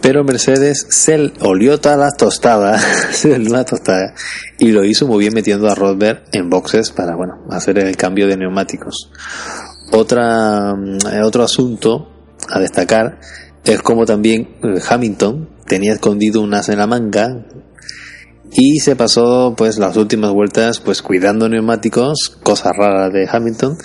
[0.00, 2.78] pero Mercedes se olió toda la tostada,
[3.12, 4.14] se olió la tostada,
[4.58, 8.26] y lo hizo muy bien metiendo a Rosberg en boxes para, bueno, hacer el cambio
[8.26, 9.10] de neumáticos.
[9.92, 12.10] Otra, mm, otro asunto
[12.48, 13.18] a destacar
[13.64, 17.46] es como también eh, Hamilton tenía escondido un as en la manga
[18.52, 23.76] y se pasó pues las últimas vueltas pues cuidando neumáticos, cosa rara de Hamilton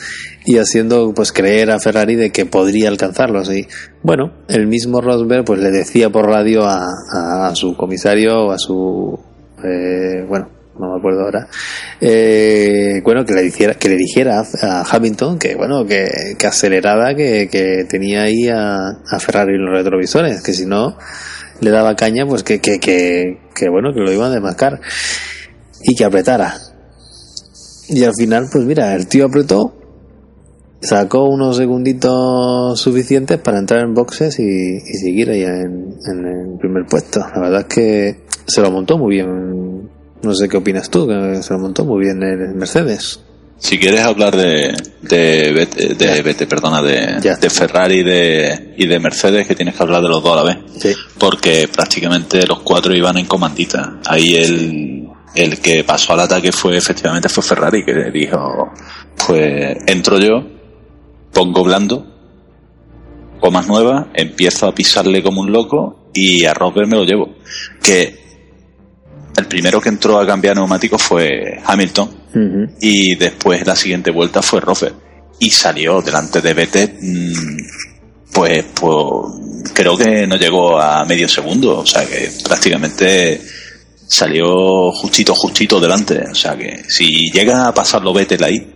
[0.45, 3.67] y haciendo pues creer a Ferrari de que podría alcanzarlos y
[4.03, 6.85] bueno, el mismo Rosberg pues le decía por radio a,
[7.47, 9.19] a su comisario o a su
[9.63, 11.47] eh, bueno, no me acuerdo ahora
[11.99, 17.15] eh, bueno que le dijera que le dijera a, Hamilton que bueno que, que acelerada
[17.15, 20.97] que, que tenía ahí a, a Ferrari en los retrovisores que si no
[21.61, 24.79] le daba caña, pues que, que, que, que bueno, que lo iban a demascar
[25.81, 26.55] y que apretara.
[27.87, 29.75] Y al final, pues mira, el tío apretó,
[30.81, 36.57] sacó unos segunditos suficientes para entrar en boxes y, y seguir ahí en, en el
[36.59, 37.19] primer puesto.
[37.19, 39.89] La verdad es que se lo montó muy bien.
[40.21, 43.21] No sé qué opinas tú, que se lo montó muy bien el Mercedes.
[43.59, 48.85] Si quieres hablar de de Vete, de, Vete, perdona, de, de Ferrari y de, y
[48.85, 50.57] de Mercedes, que tienes que hablar de los dos a la vez.
[50.77, 50.93] Sí.
[51.17, 53.99] Porque prácticamente los cuatro iban en comandita.
[54.05, 58.71] Ahí el, el que pasó al ataque fue efectivamente fue Ferrari, que dijo,
[59.25, 60.45] pues entro yo,
[61.31, 62.05] pongo blando,
[63.39, 67.35] gomas nuevas, empiezo a pisarle como un loco y a Rosberg me lo llevo.
[67.81, 68.19] Que
[69.37, 72.18] el primero que entró a cambiar neumáticos fue Hamilton
[72.81, 74.95] Y después la siguiente vuelta fue Rosberg
[75.39, 77.57] y salió delante de Vettel mm,
[78.33, 83.41] pues, pues creo que no llegó a medio segundo o sea que prácticamente
[84.07, 86.19] salió justito justito delante.
[86.31, 88.73] O sea que si llega a pasarlo Vettel ahí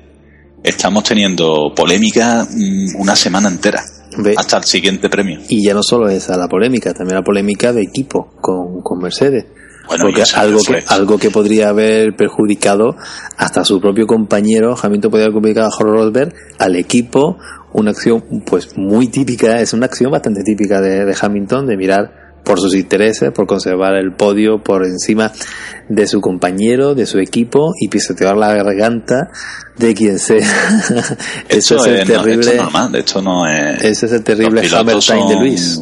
[0.64, 3.84] estamos teniendo polémica mm, una semana entera
[4.18, 5.40] Ve- hasta el siguiente premio.
[5.50, 9.46] Y ya no solo esa la polémica, también la polémica de equipo con, con Mercedes.
[9.88, 12.96] Bueno, Porque algo que, algo que podría haber perjudicado
[13.38, 17.38] hasta a su propio compañero, Hamilton podría haber perjudicado a Rosberg, al equipo,
[17.74, 22.24] una acción pues muy típica, es una acción bastante típica de, de Hamilton, de mirar
[22.44, 25.32] por sus intereses, por conservar el podio por encima
[25.88, 29.30] de su compañero, de su equipo y pisotear la garganta
[29.78, 30.38] de quien sea.
[31.50, 34.06] Eso esto es el es, no- esto terrible, es normal de hecho no es ese
[34.08, 35.82] es el terrible hammer time de Luis.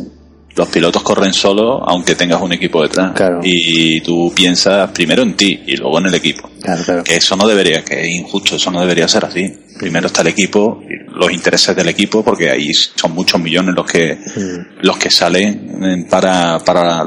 [0.55, 3.13] Los pilotos corren solo aunque tengas un equipo detrás.
[3.13, 3.39] Claro.
[3.43, 6.49] Y tú piensas primero en ti y luego en el equipo.
[6.61, 7.03] Claro, claro.
[7.03, 9.49] Que eso no debería, que es injusto, eso no debería ser así.
[9.79, 10.81] Primero está el equipo,
[11.15, 14.85] los intereses del equipo, porque ahí son muchos millones los que, Mm.
[14.85, 17.03] los que salen eh, para, para,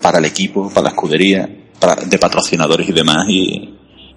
[0.00, 3.26] para el equipo, para la escudería, para, de patrocinadores y demás.
[3.28, 3.74] Y,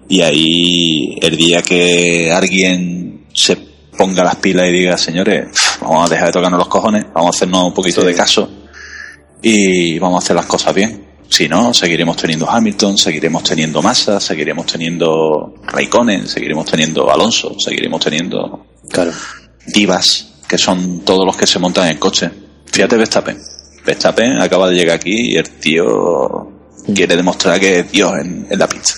[0.08, 3.56] y ahí el día que alguien se
[3.96, 5.46] ponga las pilas y diga, señores,
[5.82, 8.06] vamos a dejar de tocarnos los cojones, vamos a hacernos un poquito Sí.
[8.08, 8.50] de caso
[9.42, 11.06] y vamos a hacer las cosas bien.
[11.28, 18.02] Si no, seguiremos teniendo Hamilton, seguiremos teniendo Massa, seguiremos teniendo Raikkonen, seguiremos teniendo Alonso, seguiremos
[18.02, 19.12] teniendo Claro.
[19.66, 22.28] divas, que son todos los que se montan en coche.
[22.66, 23.38] Fíjate Verstappen.
[23.86, 25.86] Verstappen acaba de llegar aquí y el tío
[26.94, 28.94] quiere demostrar que es Dios en, en la pista.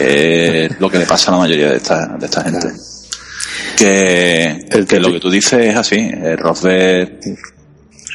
[0.00, 2.60] Es lo que le pasa a la mayoría de esta, de esta gente.
[2.60, 2.76] Claro.
[3.76, 6.10] Que, El que lo que tú dices es así.
[6.36, 7.18] Rosberg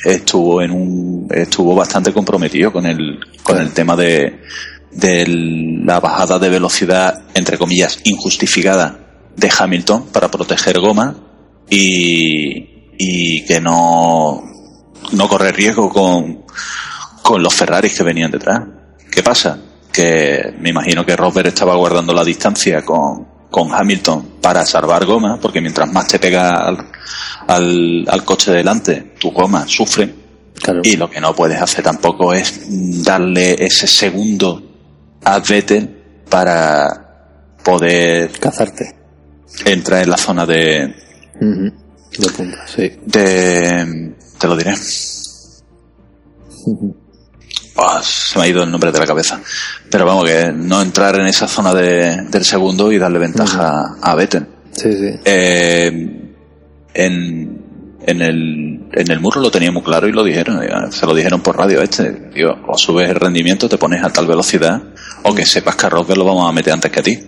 [0.06, 4.42] estuvo en un estuvo bastante comprometido con el con el tema de
[4.92, 9.00] de la bajada de velocidad entre comillas injustificada
[9.36, 11.16] de Hamilton para proteger goma
[11.70, 14.44] y, y que no
[15.12, 16.46] no correr riesgo con
[17.24, 18.62] con los Ferraris que venían detrás.
[19.12, 19.58] ¿Qué pasa?
[19.92, 25.40] Que me imagino que Rosberg estaba guardando la distancia con, con Hamilton para salvar goma,
[25.42, 26.78] porque mientras más te pega al,
[27.48, 30.14] al, al coche delante, tu goma sufre.
[30.62, 30.82] Claro.
[30.84, 32.66] Y lo que no puedes hacer tampoco es
[33.02, 34.62] darle ese segundo
[35.24, 35.88] a Vettel
[36.30, 38.94] para poder Cazarte.
[39.64, 40.94] entrar en la zona de.
[41.40, 42.92] De punta, sí.
[43.06, 44.74] de te lo diré.
[46.66, 46.94] Ujú.
[47.78, 49.42] Ah, se me ha ido el nombre de la cabeza.
[49.92, 54.16] Pero vamos, que no entrar en esa zona de- del segundo y darle ventaja a
[54.16, 54.48] Vettel.
[54.72, 55.20] Sí, sí.
[55.26, 55.88] Eh,
[56.94, 57.62] en,
[58.06, 60.62] en, el, en el muro lo tenía muy claro y lo dijeron.
[60.66, 62.30] ya, Se lo dijeron por radio este.
[62.34, 64.82] Digo, o subes el rendimiento, te pones a tal velocidad,
[65.24, 67.20] o que sepas que a Rosberg lo vamos a meter antes que a ti.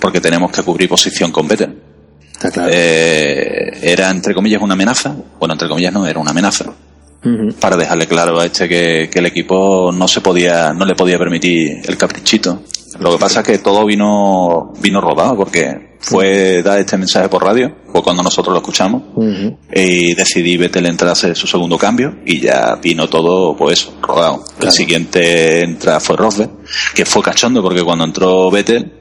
[0.00, 1.78] Porque tenemos que cubrir posición con Vettel.
[2.32, 2.70] Está claro.
[2.72, 5.14] Eh, era entre comillas una amenaza.
[5.38, 6.64] Bueno, entre comillas no, era una amenaza
[7.60, 11.18] Para dejarle claro a este que, que el equipo no se podía, no le podía
[11.18, 12.62] permitir el caprichito.
[13.00, 17.42] Lo que pasa es que todo vino, vino rodado porque fue dar este mensaje por
[17.42, 19.02] radio, fue cuando nosotros lo escuchamos
[19.72, 23.94] y decidí Vettel entrar a hacer su segundo cambio y ya vino todo, pues eso,
[24.00, 24.44] rodado.
[24.44, 24.66] Claro.
[24.66, 26.50] El siguiente entra fue Rosberg,
[26.94, 28.92] que fue cachondo porque cuando entró Vettel,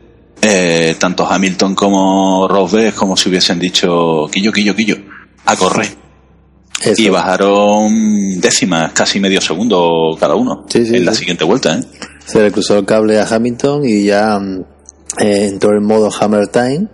[0.41, 4.97] eh, tanto Hamilton como Rosberg es como si hubiesen dicho, quillo, quillo, quillo,
[5.45, 6.02] a correr
[6.85, 7.01] Eso.
[7.01, 11.19] y bajaron décimas, casi medio segundo cada uno Sí, sí, en la sí.
[11.19, 11.77] siguiente vuelta.
[11.77, 11.83] ¿eh?
[12.25, 14.61] Se le cruzó el cable a Hamilton y ya mm,
[15.19, 16.87] eh, entró en modo Hammer Time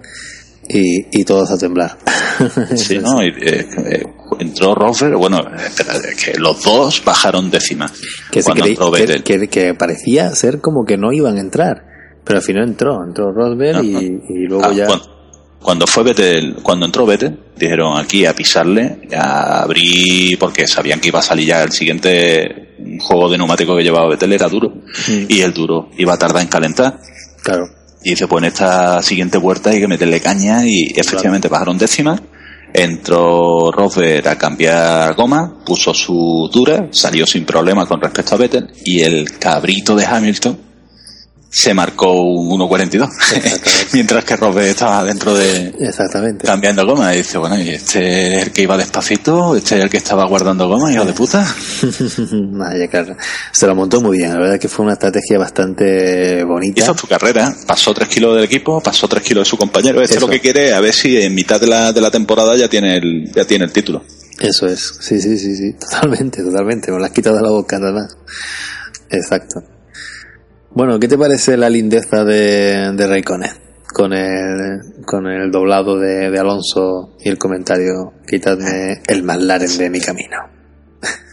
[0.67, 1.97] y, y todos a temblar.
[2.75, 3.21] Sí, ¿no?
[3.21, 4.03] Y, eh, eh,
[4.39, 7.91] entró Rosberg, bueno, espera, es que los dos bajaron décimas.
[8.31, 9.23] Que, se cuando creí- entró que, Vettel.
[9.23, 11.83] que- que parecía ser como que no iban a entrar.
[12.23, 14.87] Pero al final entró, entró Rosberg y, luego Ah, ya...
[15.61, 21.09] cuando fue Vettel, cuando entró Vettel, dijeron aquí a pisarle, a abrir, porque sabían que
[21.09, 25.25] iba a salir ya el siguiente juego de neumático que llevaba Vettel era duro, Mm.
[25.27, 26.99] y el duro iba a tardar en calentar.
[27.43, 27.65] Claro.
[28.03, 32.21] Y dice, pues en esta siguiente vuelta hay que meterle caña y efectivamente bajaron décimas.
[32.73, 38.67] Entró Rosberg a cambiar goma, puso su dura, salió sin problema con respecto a Vettel
[38.85, 40.57] y el cabrito de Hamilton
[41.51, 43.09] se marcó un 1.42.
[43.93, 45.73] Mientras que Rosberg estaba dentro de.
[45.79, 46.45] Exactamente.
[46.45, 47.13] Cambiando goma.
[47.13, 49.55] Y dice, bueno, ¿y este es el que iba despacito?
[49.55, 51.45] ¿Este es el que estaba guardando goma, hijo de puta?
[52.31, 53.15] Vaya, claro.
[53.51, 54.31] Se lo montó muy bien.
[54.31, 56.83] La verdad es que fue una estrategia bastante bonita.
[56.83, 60.01] Hizo su carrera, pasó 3 kilos del equipo, pasó 3 kilos de su compañero.
[60.01, 60.27] Este Eso.
[60.27, 62.97] lo que quiere, a ver si en mitad de la, de la temporada ya tiene
[62.97, 64.03] el, ya tiene el título.
[64.39, 64.93] Eso es.
[65.01, 65.73] Sí, sí, sí, sí.
[65.73, 66.91] Totalmente, totalmente.
[66.91, 68.17] Me lo has quitado de la boca, nada más.
[69.09, 69.78] Exacto.
[70.71, 73.51] Bueno, ¿qué te parece la lindeza de, de Raikkonen?
[73.91, 79.89] Con el, con el doblado de, de Alonso y el comentario, quitadme el McLaren de
[79.89, 80.37] mi camino.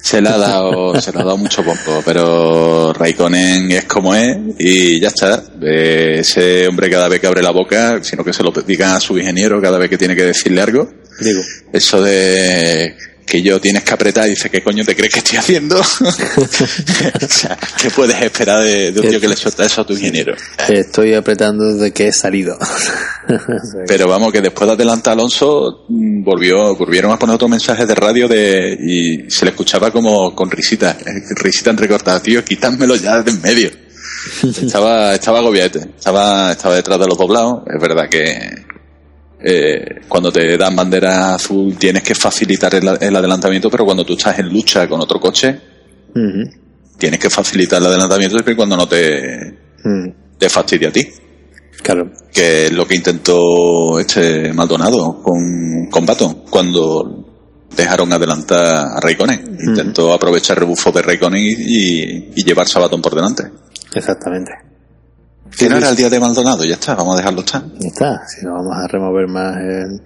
[0.00, 4.38] Se le ha dado, se le ha dado mucho pompo, pero Raikkonen es como es
[4.58, 5.42] y ya está.
[5.60, 9.18] Ese hombre cada vez que abre la boca, sino que se lo diga a su
[9.18, 10.88] ingeniero cada vez que tiene que decirle algo.
[11.20, 11.40] Digo,
[11.72, 15.38] Eso de que yo tienes que apretar y dice, ¿qué coño te crees que estoy
[15.38, 15.80] haciendo?
[15.80, 19.94] o sea, ¿qué puedes esperar de, de un tío que le suelta eso a tu
[19.94, 20.34] ingeniero?
[20.68, 22.56] estoy apretando desde que he salido.
[23.88, 27.94] Pero vamos, que después de adelantar Alonso, mm, volvió, volvieron a poner otros mensajes de
[27.96, 33.22] radio de, y se le escuchaba como con risita, eh, risita entrecortada, tío, quítame ya
[33.22, 33.70] de en medio.
[34.62, 38.66] estaba, estaba agobiate, estaba, estaba detrás de los doblados, es verdad que,
[39.40, 44.14] eh, cuando te dan bandera azul tienes que facilitar el, el adelantamiento, pero cuando tú
[44.14, 45.60] estás en lucha con otro coche,
[46.98, 49.58] tienes que facilitar el adelantamiento siempre y cuando no te,
[50.38, 51.06] te fastidie a ti.
[51.82, 52.10] Claro.
[52.32, 59.56] que es lo que intentó este Maldonado con, con Baton cuando dejaron adelantar a Raikkonen.
[59.60, 63.44] Intentó aprovechar el rebufo de Raikkonen y, y- y llevarse a Baton por delante.
[63.94, 64.50] Exactamente.
[65.58, 67.62] Que no era el día de Maldonado, ya está, vamos a dejarlo estar.
[67.78, 68.22] Ya está.
[68.28, 70.00] Si no vamos a remover más el,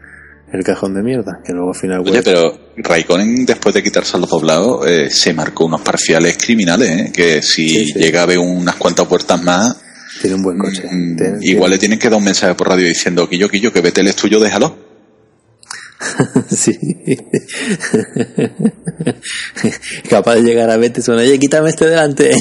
[0.53, 4.21] el cajón de mierda, que luego al final Oye, pero Raikkonen, después de quitarse a
[4.21, 7.13] los doblados, eh, se marcó unos parciales criminales, ¿eh?
[7.13, 7.99] que si Sí, sí.
[7.99, 9.77] llega a ver unas cuantas puertas más,
[10.21, 10.83] Tiene un buen coche.
[10.91, 13.81] mm, Tiene- igual le tienen que dar un mensaje por radio diciendo, Quillo, Quillo, que
[13.81, 14.90] Betel es tuyo, déjalo.
[16.51, 16.79] Sí.
[20.09, 22.35] Capaz de llegar a Betis y oye, quítame este delante.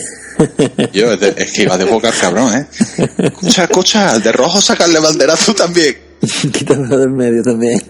[0.94, 2.66] Yo, es, que iba de boca cabrón, ¿eh?
[3.18, 5.98] Escucha, escucha, de rojo sacarle banderazo también.
[6.54, 7.82] quítamelo del medio también.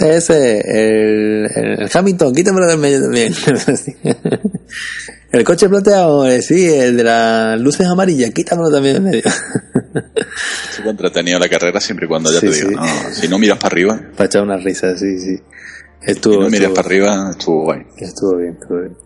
[0.00, 3.32] Ese, ese, el, el Hamilton, quítamelo del medio también.
[5.32, 9.22] el coche plateado, eh, sí, el de las luces amarillas, quítamelo también del medio.
[10.70, 12.74] Estuvo entretenido la carrera siempre y cuando, ya Sí, te digo, sí.
[12.74, 15.36] no, si no miras para arriba, Para echar una risa, sí, sí.
[15.36, 17.80] si Estuvo, no miras estuvo, para arriba, estuvo guay.
[17.98, 18.96] estuvo bien, estuvo bien.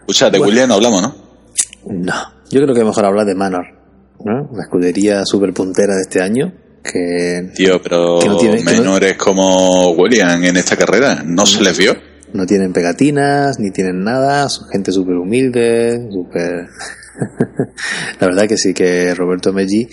[0.00, 1.14] Escucha, de William no hablamos, ¿no?
[1.86, 2.14] No,
[2.50, 3.64] yo creo que mejor hablar de Manor,
[4.22, 4.50] ¿no?
[4.54, 6.52] La escudería super puntera de este año,
[6.84, 11.44] que Tío, pero Que no tiene- que no- menores como William en esta carrera, ¿no
[11.46, 11.96] se les vio?
[12.34, 16.66] no tienen pegatinas, ni tienen nada, son gente súper humilde, súper...
[18.20, 19.88] La verdad que sí, que Roberto Meggi,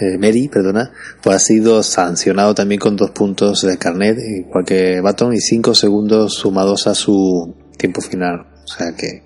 [0.00, 0.90] eh, Meri, perdona,
[1.22, 5.74] pues ha sido sancionado también con dos puntos de carnet, igual que Baton, y cinco
[5.74, 8.46] segundos sumados a su tiempo final.
[8.64, 9.22] O sea que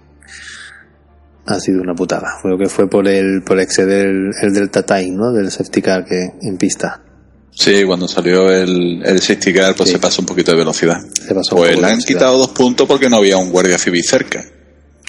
[1.49, 2.27] ha sido una putada.
[2.43, 5.33] Creo que fue por el por exceder el, el Delta Time, ¿no?
[5.33, 7.03] Del safety car que en pista.
[7.51, 9.95] Sí, cuando salió el, el safety car, pues Sí.
[9.97, 11.01] se pasó un poquito de velocidad.
[11.27, 12.07] Se pasó Pues le han velocidad.
[12.07, 14.45] quitado dos puntos porque no había un guardia civil cerca.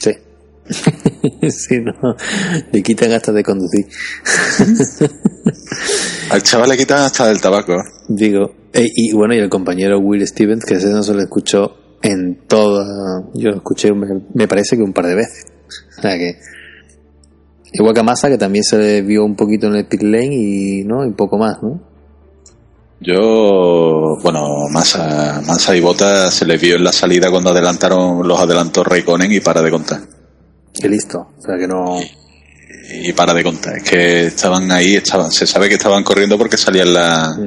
[0.02, 0.12] Sí.
[1.50, 2.16] sí, no.
[2.72, 3.86] Le quitan hasta de conducir.
[6.32, 7.76] Al chaval le quitan hasta del tabaco.
[8.08, 11.76] Digo, eh, y bueno, y el compañero Will Stevens, que ese no se lo escuchó
[12.02, 12.86] en toda.
[13.34, 15.46] Yo lo escuché, me, me parece que un par de veces.
[15.98, 16.40] O sea que.
[17.72, 20.36] Igual que a Massa, que también se le vio un poquito en el pit lane
[20.36, 21.06] y, ¿no?
[21.06, 21.80] y poco más, ¿no?
[23.02, 28.40] Yo, bueno, Massa, Massa y Bota se les vio en la salida cuando adelantaron, los
[28.40, 30.02] adelantó Raikkonen y para de contar.
[30.74, 31.20] Que listo.
[31.38, 32.00] O sea que no.
[32.92, 33.78] Y para de contar.
[33.78, 37.38] Es que estaban ahí, estaban, se sabe que estaban corriendo porque salía en la,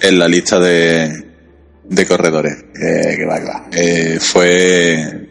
[0.00, 1.24] en la lista de,
[1.84, 2.52] de corredores.
[2.74, 3.68] Eh, que va, que va.
[3.72, 5.29] Eh, fue,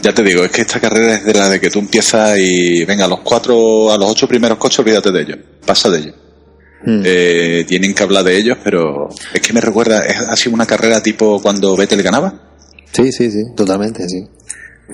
[0.00, 2.84] ya te digo, es que esta carrera es de la de que tú empiezas y
[2.84, 6.14] venga, a los cuatro, a los ocho primeros coches, olvídate de ellos, pasa de ellos.
[6.84, 7.02] Mm.
[7.04, 10.66] Eh, tienen que hablar de ellos, pero es que me recuerda, es, ha sido una
[10.66, 12.32] carrera tipo cuando Vettel ganaba.
[12.92, 14.26] Sí, sí, sí, totalmente, sí.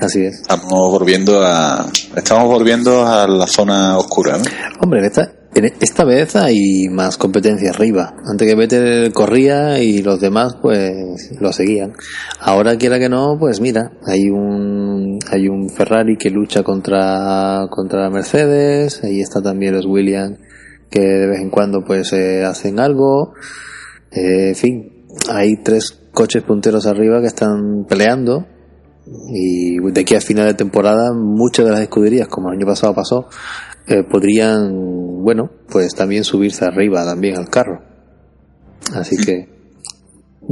[0.01, 0.41] Así es.
[0.41, 4.44] Estamos volviendo a, estamos volviendo a la zona oscura, ¿no?
[4.81, 8.15] Hombre, en esta, esta vez hay más competencia arriba.
[8.25, 10.94] Antes que Vettel corría y los demás pues
[11.40, 11.94] lo seguían.
[12.40, 18.11] Ahora quiera que no, pues mira, hay un hay un Ferrari que lucha contra contra
[18.11, 20.38] Mercedes, ahí está también los Williams
[20.90, 23.35] que de vez en cuando pues eh, hacen algo.
[24.11, 28.46] Eh, en fin, hay tres coches punteros arriba que están peleando
[29.31, 32.94] y de aquí a final de temporada muchas de las escuderías, como el año pasado
[32.94, 33.29] pasó,
[33.87, 37.83] eh, podrían, bueno, pues también subirse arriba también al carro.
[38.94, 39.48] Así que,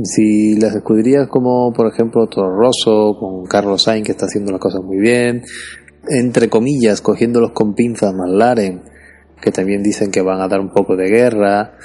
[0.05, 4.61] si las escuderías como, por ejemplo, Toro Rosso, con Carlos Sainz, que está haciendo las
[4.61, 5.43] cosas muy bien,
[6.09, 8.83] entre comillas, cogiéndolos con pinzas McLaren,
[9.41, 11.77] que también dicen que van a dar un poco de guerra,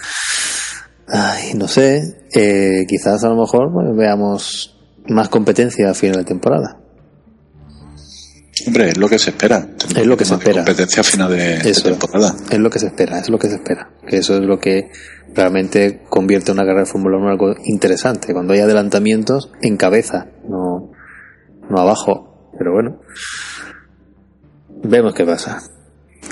[1.08, 2.02] ay, no sé,
[2.34, 4.78] eh, quizás a lo mejor veamos
[5.08, 6.81] más competencia a final de temporada.
[8.68, 9.68] Hombre, es lo que se espera.
[9.96, 10.64] Es lo que se espera.
[10.64, 12.36] Competencia final de, de temporada.
[12.50, 13.90] es lo que se espera, es lo que se espera.
[14.08, 14.90] Que eso es lo que
[15.34, 18.34] realmente convierte una carrera de Fórmula 1 en algo interesante.
[18.34, 20.92] Cuando hay adelantamientos en cabeza, no,
[21.70, 22.52] no abajo.
[22.58, 23.02] Pero bueno,
[24.84, 25.62] vemos qué pasa.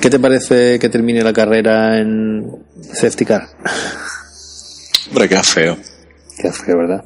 [0.01, 2.45] ¿Qué te parece que termine la carrera en
[2.93, 3.47] safety car?
[5.09, 5.77] Hombre, queda feo.
[6.37, 7.03] Qué feo, ¿verdad?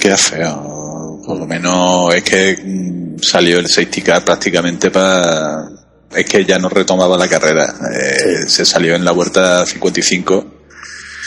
[0.00, 1.20] Queda feo.
[1.24, 5.68] Por lo menos es que mm, salió el safety car prácticamente para...
[6.14, 7.72] Es que ya no retomaba la carrera.
[7.94, 10.54] Eh, Se salió en la vuelta 55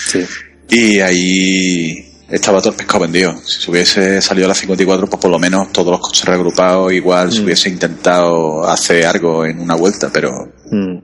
[0.08, 0.26] Sí.
[0.70, 3.38] y ahí estaba todo el pescado vendido.
[3.46, 6.92] Si se hubiese salido a la 54, pues por lo menos todos los coches reagrupados
[6.92, 7.44] igual se Mm.
[7.46, 10.32] hubiese intentado hacer algo en una vuelta, pero
[10.72, 10.98] Mm.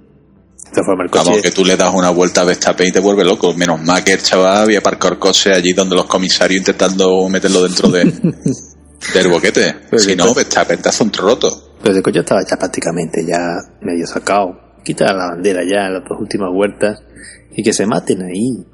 [0.69, 2.91] De todas formas, el coche- Vamos, que tú le das una vuelta a Verstappen y
[2.91, 3.53] te vuelve loco.
[3.53, 7.63] Menos mal que el chaval había aparcado el coche allí donde los comisarios intentando meterlo
[7.63, 8.03] dentro de,
[9.13, 9.75] del boquete.
[9.89, 11.75] Pero si no, Verstappen te hace un roto.
[11.81, 13.39] Pero el coche estaba ya prácticamente ya
[13.81, 14.51] medio sacado.
[14.83, 16.99] Quita la bandera ya en las dos últimas vueltas
[17.51, 18.65] y que se maten ahí.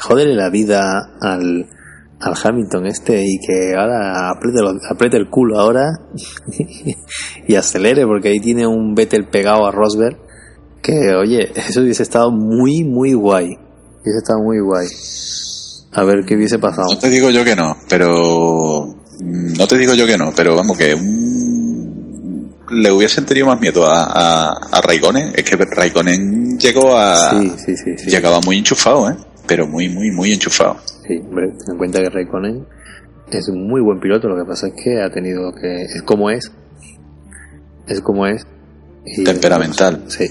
[0.00, 0.82] Joderle la vida
[1.20, 1.66] al,
[2.20, 5.86] al Hamilton este y que ahora apriete, los- apriete el culo ahora
[7.48, 10.18] y acelere porque ahí tiene un Vettel pegado a Rosberg
[10.82, 13.56] que oye, eso hubiese estado muy muy guay.
[14.02, 14.86] Hubiese estado muy guay.
[15.92, 16.86] A ver qué hubiese pasado.
[16.92, 18.94] No te digo yo que no, pero...
[19.20, 23.84] No te digo yo que no, pero vamos, que un- le hubiesen tenido más miedo
[23.86, 25.32] a, a, a Raikkonen.
[25.34, 27.30] Es que Raikkonen llegó a...
[27.30, 28.10] Sí, sí, sí, sí.
[28.10, 29.16] Llegaba muy enchufado, ¿eh?
[29.46, 30.76] Pero muy, muy, muy enchufado.
[31.06, 32.66] Sí, hombre, ten en cuenta que Raikkonen
[33.32, 35.82] es un muy buen piloto, lo que pasa es que ha tenido que...
[35.82, 36.52] Es como es.
[37.88, 38.46] Es como es.
[39.06, 40.04] Y- Temperamental.
[40.08, 40.26] Sí.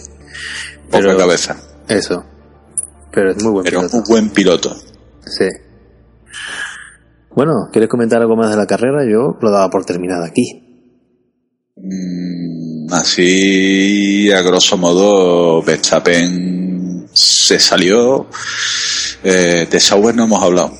[0.92, 1.58] Poca cabeza.
[1.88, 2.24] Eso.
[3.12, 3.98] Pero es muy buen Pero piloto.
[3.98, 4.76] un buen piloto.
[5.26, 5.48] Sí.
[7.36, 9.04] Bueno, ¿quieres comentar algo más de la carrera?
[9.06, 10.64] Yo lo daba por terminada aquí.
[11.76, 18.28] Mm, Así, a grosso modo, Verstappen se salió.
[19.24, 20.72] Eh, de Sauber no hemos hablado.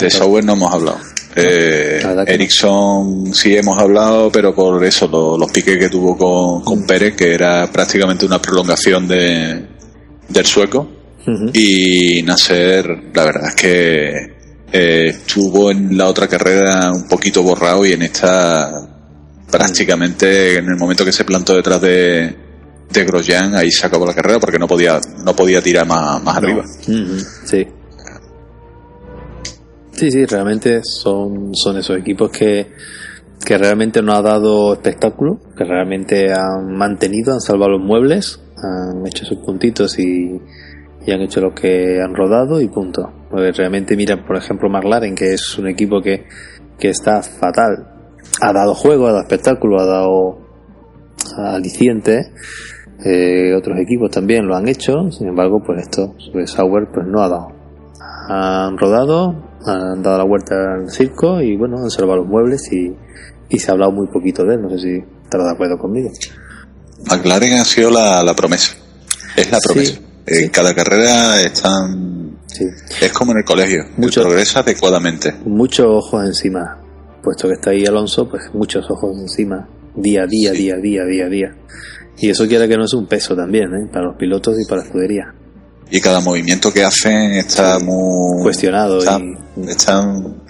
[0.00, 0.98] De Sauber no hemos hablado.
[1.34, 2.22] Eh, no.
[2.22, 6.64] Ericsson sí hemos hablado, pero por eso, lo- los piques que tuvo con, Mm.
[6.64, 9.66] con Pérez, que era prácticamente una prolongación de,
[10.28, 10.88] del sueco.
[11.54, 14.32] Y Nasser, la verdad es que
[14.72, 18.88] eh, estuvo en la otra carrera un poquito borrado y en esta
[19.50, 22.34] prácticamente en el momento que se plantó detrás de,
[22.90, 26.36] de Grosjean ahí se acabó la carrera porque no podía no podía tirar más, más
[26.38, 26.64] arriba.
[27.44, 27.66] Sí.
[30.02, 32.72] Sí, sí, realmente son, son esos equipos que,
[33.46, 39.06] que realmente no ha dado espectáculo, que realmente han mantenido, han salvado los muebles, han
[39.06, 40.40] hecho sus puntitos y,
[41.06, 43.12] y han hecho lo que han rodado y punto.
[43.30, 46.26] Pues realmente mira, por ejemplo, McLaren, que es un equipo que,
[46.80, 47.86] que está fatal.
[48.40, 50.38] Ha dado juego, ha dado espectáculo, ha dado
[51.36, 52.32] aliciente.
[53.04, 57.22] Eh, otros equipos también lo han hecho, sin embargo, pues esto, pues Sauber, pues no
[57.22, 57.52] ha dado.
[58.28, 62.92] Han rodado, han dado la vuelta al circo y bueno, han salvado los muebles y,
[63.48, 64.62] y se ha hablado muy poquito de él.
[64.62, 66.10] No sé si estarás de acuerdo conmigo.
[67.10, 68.74] McLaren ha sido la, la promesa.
[69.36, 70.00] Es la Sí, promesa.
[70.26, 70.48] En sí.
[70.50, 72.64] cada carrera están Sí.
[73.00, 74.22] es como en el colegio, Mucho.
[74.22, 75.34] progresa adecuadamente.
[75.46, 76.78] Muchos ojos encima.
[77.22, 79.68] Puesto que está ahí Alonso, pues muchos ojos encima.
[79.96, 80.58] Día a día, Sí.
[80.58, 81.56] día a día, día a día.
[82.18, 83.88] Y eso quiere que no es un peso también, ¿eh?
[83.92, 85.34] Para los pilotos y para la escudería.
[85.94, 89.22] Y cada movimiento que hacen está muy Cuestionado Están,
[89.56, 90.42] y- están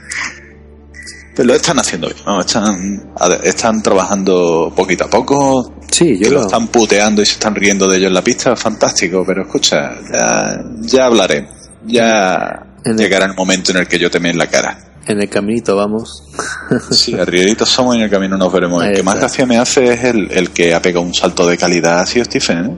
[1.34, 2.40] pero lo están haciendo bien, ¿no?
[2.40, 3.10] están,
[3.42, 7.54] están trabajando poquito a poco, Sí, yo que lo lo- están puteando y se están
[7.54, 11.48] riendo de ellos en la pista, fantástico, pero escucha, ya, ya hablaré,
[11.86, 14.78] ya En el- llegará el momento en el que yo te meen la cara.
[15.06, 16.22] en el caminito vamos.
[16.90, 18.84] Sí, arrieritos somos y en el camino nos veremos.
[18.84, 21.56] El que más gracia me hace es el, el que ha pegado un salto de
[21.56, 22.76] calidad, ha sido Stephen, ¿eh?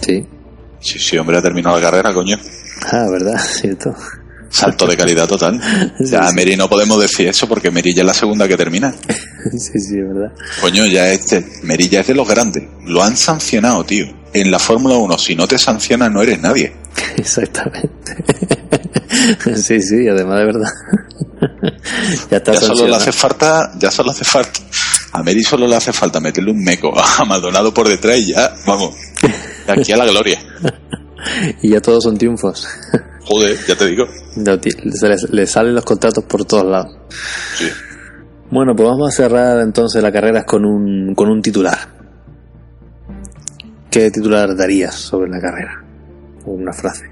[0.00, 0.26] Sí.
[0.84, 2.38] Sí, sí, hombre, ha terminado la carrera, coño.
[2.92, 3.40] Ah, ¿verdad?
[3.60, 3.94] Cierto.
[4.50, 5.60] Salto de calidad total.
[5.98, 6.34] Sí, Ya, sí.
[6.34, 8.94] Meri no podemos decir eso porque Meri ya es la segunda que termina.
[9.52, 10.32] sí, sí, verdad.
[10.60, 12.64] Coño, ya este, Meri ya es de los grandes.
[12.84, 14.06] Lo han sancionado, tío.
[14.32, 16.72] En la Fórmula 1, si no te sancionan, no eres nadie.
[17.16, 18.16] Exactamente.
[19.56, 20.68] sí, sí, además de verdad.
[22.30, 24.60] ya está Ya solo le hace falta, ya solo hace falta
[25.12, 28.54] A Mary solo le hace falta meterle un meco a Maldonado por detrás y ya,
[28.66, 28.94] vamos,
[29.66, 30.38] de aquí a la gloria.
[31.62, 32.66] y ya todos son triunfos.
[33.24, 34.06] Joder, ya te digo.
[34.36, 36.96] No, les, les salen los contratos por todos lados.
[37.58, 37.68] Sí.
[38.50, 41.78] Bueno, pues vamos a cerrar entonces la carrera con un, con un titular.
[43.90, 45.82] ¿Qué titular darías sobre la carrera?
[46.44, 47.04] Una frase.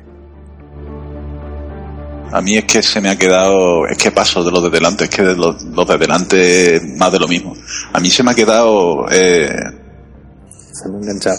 [2.33, 5.05] A mí es que se me ha quedado, es que paso de los de delante,
[5.05, 7.55] es que de los, los de delante más de lo mismo.
[7.93, 9.55] A mí se me ha quedado, eh,
[10.83, 11.37] Se me ha enganchado.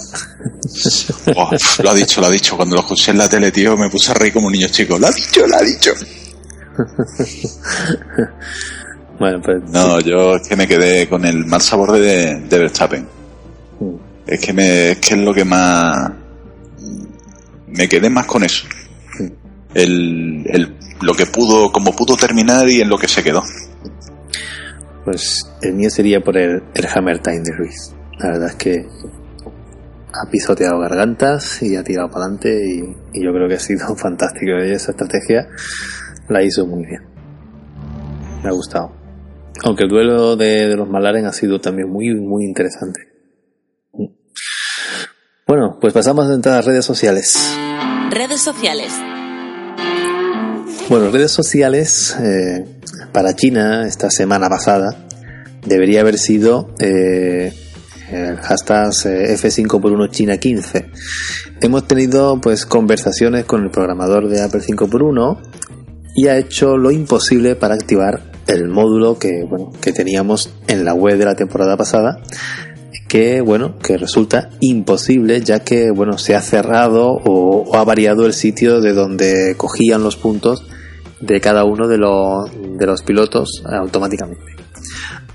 [1.36, 1.50] oh,
[1.84, 4.12] lo ha dicho, lo ha dicho, cuando lo escuché en la tele, tío, me puse
[4.12, 4.98] a reír como un niño chico.
[4.98, 5.92] Lo ha dicho, lo ha dicho.
[9.20, 13.08] Bueno, pues No, yo es que me quedé con el mal sabor de, de Verstappen.
[13.80, 13.96] Mm.
[14.26, 16.12] Es que me, es que es lo que más,
[17.68, 18.66] me quedé más con eso.
[19.74, 23.44] El, el, lo que pudo, como pudo terminar y en lo que se quedó.
[25.06, 27.94] Pues el mío sería por el, el Hammer Time de Ruiz.
[28.20, 28.86] La verdad es que
[30.14, 33.96] ha pisoteado gargantas y ha tirado para adelante y, y yo creo que ha sido
[33.96, 34.52] fantástico.
[34.64, 35.48] Y esa estrategia
[36.30, 37.02] la hizo muy bien.
[38.44, 38.92] Me ha gustado.
[39.64, 43.02] Aunque el duelo de, de los Malaren ha sido también muy, muy interesante.
[45.46, 47.38] Bueno, pues pasamos a entrar a redes sociales.
[48.10, 48.92] Redes sociales.
[50.90, 52.66] Bueno, redes sociales eh,
[53.12, 55.08] para China esta semana pasada
[55.66, 57.54] debería haber sido eh,
[58.14, 60.90] el hashtag eh, F5 por 1 China 15.
[61.62, 65.42] Hemos tenido pues conversaciones con el programador de Apple 5 por 1
[66.16, 70.94] y ha hecho lo imposible para activar el módulo que bueno que teníamos en la
[70.94, 72.22] web de la temporada pasada
[73.08, 78.26] que bueno que resulta imposible ya que bueno se ha cerrado o, o ha variado
[78.26, 80.66] el sitio de donde cogían los puntos
[81.26, 84.63] de cada uno de los, de los pilotos automáticamente.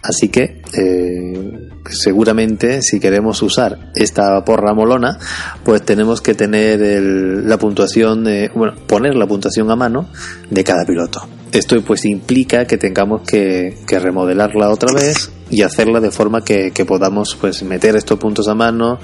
[0.02, 5.18] Así que eh, seguramente si queremos usar esta porra molona,
[5.64, 10.08] pues tenemos que tener el- la puntuación, eh, bueno, poner la puntuación a mano
[10.50, 11.26] de cada piloto.
[11.52, 16.70] Esto pues implica que tengamos que, que remodelarla otra vez y hacerla de forma que,
[16.72, 18.98] que podamos pues meter estos puntos a mano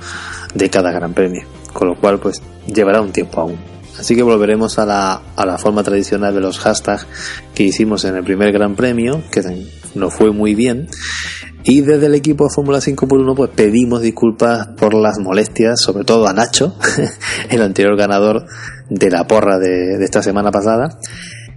[0.55, 1.42] de cada gran premio.
[1.72, 2.40] Con lo cual pues
[2.72, 3.57] llevará un tiempo aún.
[3.99, 7.07] Así que volveremos a la, a la forma tradicional de los hashtags
[7.55, 9.42] que hicimos en el primer Gran Premio, que
[9.95, 10.88] nos fue muy bien.
[11.66, 15.80] Y desde el equipo de Fórmula 5 por 1 pues pedimos disculpas por las molestias,
[15.80, 16.76] sobre todo a Nacho,
[17.51, 18.45] el anterior ganador
[18.90, 20.99] de la porra de, de esta semana pasada,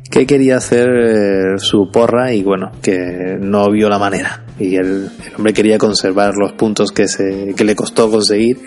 [0.09, 4.45] que quería hacer eh, su porra y bueno, que no vio la manera.
[4.57, 8.59] Y el, el hombre quería conservar los puntos que, se, que le costó conseguir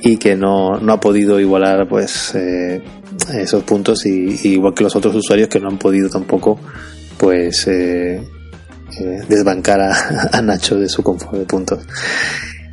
[0.00, 2.82] y que no, no ha podido igualar pues eh,
[3.34, 6.58] esos puntos y, igual que los otros usuarios que no han podido tampoco
[7.16, 8.22] pues eh,
[9.00, 11.80] eh, desbancar a, a Nacho de su confort de puntos.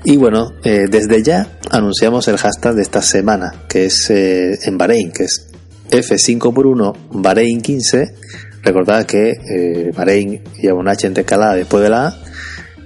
[0.03, 4.77] Y bueno eh, desde ya anunciamos el hashtag de esta semana que es eh, en
[4.77, 5.47] Bahrein que es
[5.89, 8.15] F5 por 1 Bahrein 15
[8.63, 12.17] recordad que Bahrein lleva un H intercalada después de la A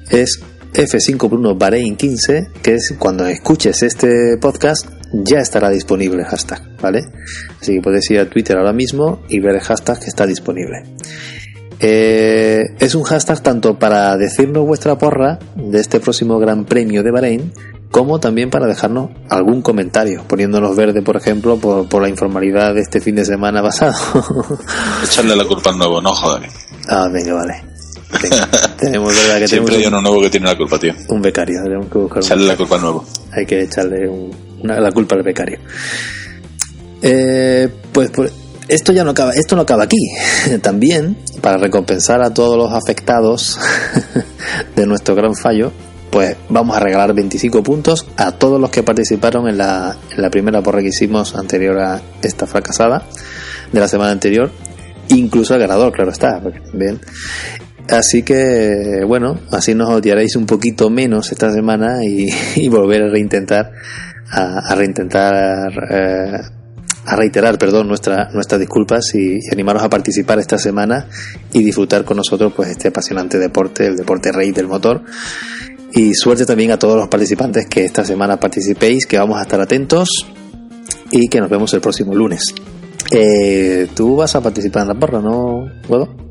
[0.10, 0.42] es
[0.74, 6.28] F5 por 1 Bahrein 15, que es cuando escuches este podcast ya estará disponible el
[6.28, 7.02] hashtag, ¿vale?
[7.60, 10.84] Así que puedes ir a Twitter ahora mismo y ver el hashtag que está disponible.
[11.80, 17.12] Eh, es un hashtag tanto para decirnos vuestra porra de este próximo Gran Premio de
[17.12, 17.54] Bahrein,
[17.90, 22.82] como también para dejarnos algún comentario, poniéndonos verde, por ejemplo, por, por la informalidad de
[22.82, 23.96] este fin de semana pasado.
[25.04, 26.50] Echarle la culpa al nuevo, no joder.
[26.90, 27.69] ah, venga, vale.
[28.80, 30.94] Tenemos verdad que Siempre hay tenemos uno nuevo que tiene la culpa, tío.
[31.10, 33.06] un, becario, tenemos que buscar un Echarle la culpa nuevo.
[33.32, 34.32] hay que echarle un-
[34.64, 35.60] una- la culpa al becario.
[37.02, 38.32] Eh, pues, pues,
[38.68, 39.98] esto ya no acaba, esto no acaba aquí.
[40.62, 43.58] También, para recompensar a todos los afectados
[44.76, 45.72] de nuestro gran fallo,
[46.12, 50.30] pues vamos a regalar 25 puntos a todos los que participaron en la, en la
[50.32, 53.04] primera porra que hicimos anterior a esta fracasada
[53.72, 54.50] de la semana anterior,
[55.10, 56.42] incluso al ganador, claro está,
[56.72, 57.00] también
[57.92, 62.30] Así que, bueno, así nos odiaréis un poquito menos esta semana y,
[62.70, 63.72] volver a reintentar,
[64.32, 66.38] a, reintentar, eh,
[67.06, 71.08] a reiterar, perdón, nuestra, nuestras disculpas y, animaros a participar esta semana
[71.52, 75.02] y disfrutar con nosotros pues este apasionante deporte, el deporte rey del motor.
[75.92, 79.60] Y suerte también a todos los participantes que esta semana participéis, que vamos a estar
[79.60, 80.28] atentos
[81.10, 82.54] y que nos vemos el próximo lunes.
[83.12, 86.29] Eh, Tú vas a participar en la porra, ¿no, ¿Puedo?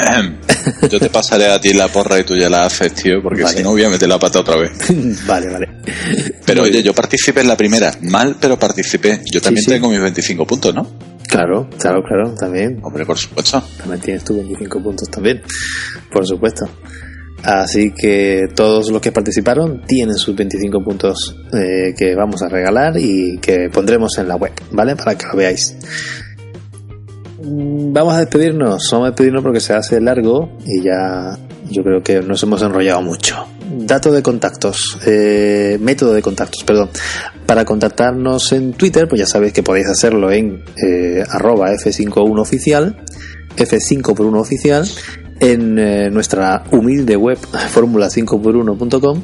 [0.90, 3.56] Yo te pasaré a ti la porra y tú ya la haces, tío, porque Vale.
[3.56, 4.72] si no voy a meter la pata otra vez.
[5.26, 5.68] vale, vale.
[6.44, 6.84] Pero Muy oye, bien.
[6.86, 9.20] yo participé en la primera, mal, pero participé.
[9.32, 9.70] Yo también sí.
[9.70, 10.88] tengo mis 25 puntos, ¿no?
[11.28, 12.78] Claro, claro, claro, también.
[12.82, 13.62] Hombre, por supuesto.
[13.78, 15.42] También tienes tú 25 puntos también,
[16.10, 16.66] por supuesto.
[17.42, 22.94] Así que todos los que participaron tienen sus 25 puntos eh, que vamos a regalar
[22.98, 24.94] y que pondremos en la web, ¿vale?
[24.94, 25.74] Para que lo veáis.
[27.44, 31.38] Mm, Vamos a despedirnos, vamos a despedirnos porque se hace largo y ya
[31.68, 33.46] yo creo que nos hemos enrollado mucho.
[33.70, 36.90] Dato de contactos, eh, método de contactos, perdón.
[37.46, 42.96] Para contactarnos en Twitter, pues ya sabéis que podéis hacerlo en eh, arroba F51oficial,
[43.56, 44.86] F5 por 1 oficial,
[45.40, 47.38] en eh, nuestra humilde web
[47.74, 49.22] formula5x1.com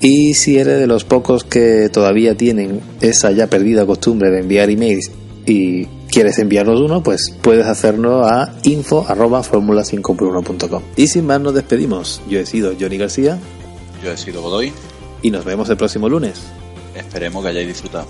[0.00, 4.70] y si eres de los pocos que todavía tienen esa ya perdida costumbre de enviar
[4.70, 5.10] emails
[5.46, 10.82] y quieres enviarnos uno, pues puedes hacerlo a info@formula5x1.com.
[10.96, 12.20] Y sin más nos despedimos.
[12.28, 13.38] Yo he sido Johnny García
[14.04, 14.72] Yo he sido Godoy.
[15.22, 16.40] y nos vemos el próximo lunes.
[16.94, 18.06] Esperemos que hayáis disfrutado.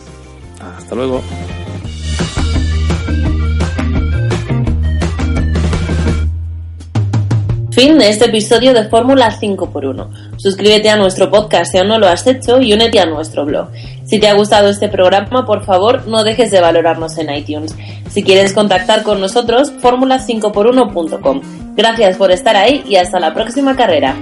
[0.79, 1.23] Hasta luego.
[7.81, 10.37] Fin de este episodio de Fórmula 5x1.
[10.37, 13.69] Suscríbete a nuestro podcast si aún no lo has hecho y únete a nuestro blog.
[14.05, 17.75] Si te ha gustado este programa, por favor, no dejes de valorarnos en iTunes.
[18.11, 21.41] Si quieres contactar con nosotros, fórmula5x1.com.
[21.75, 24.15] Gracias por estar ahí y hasta la próxima carrera.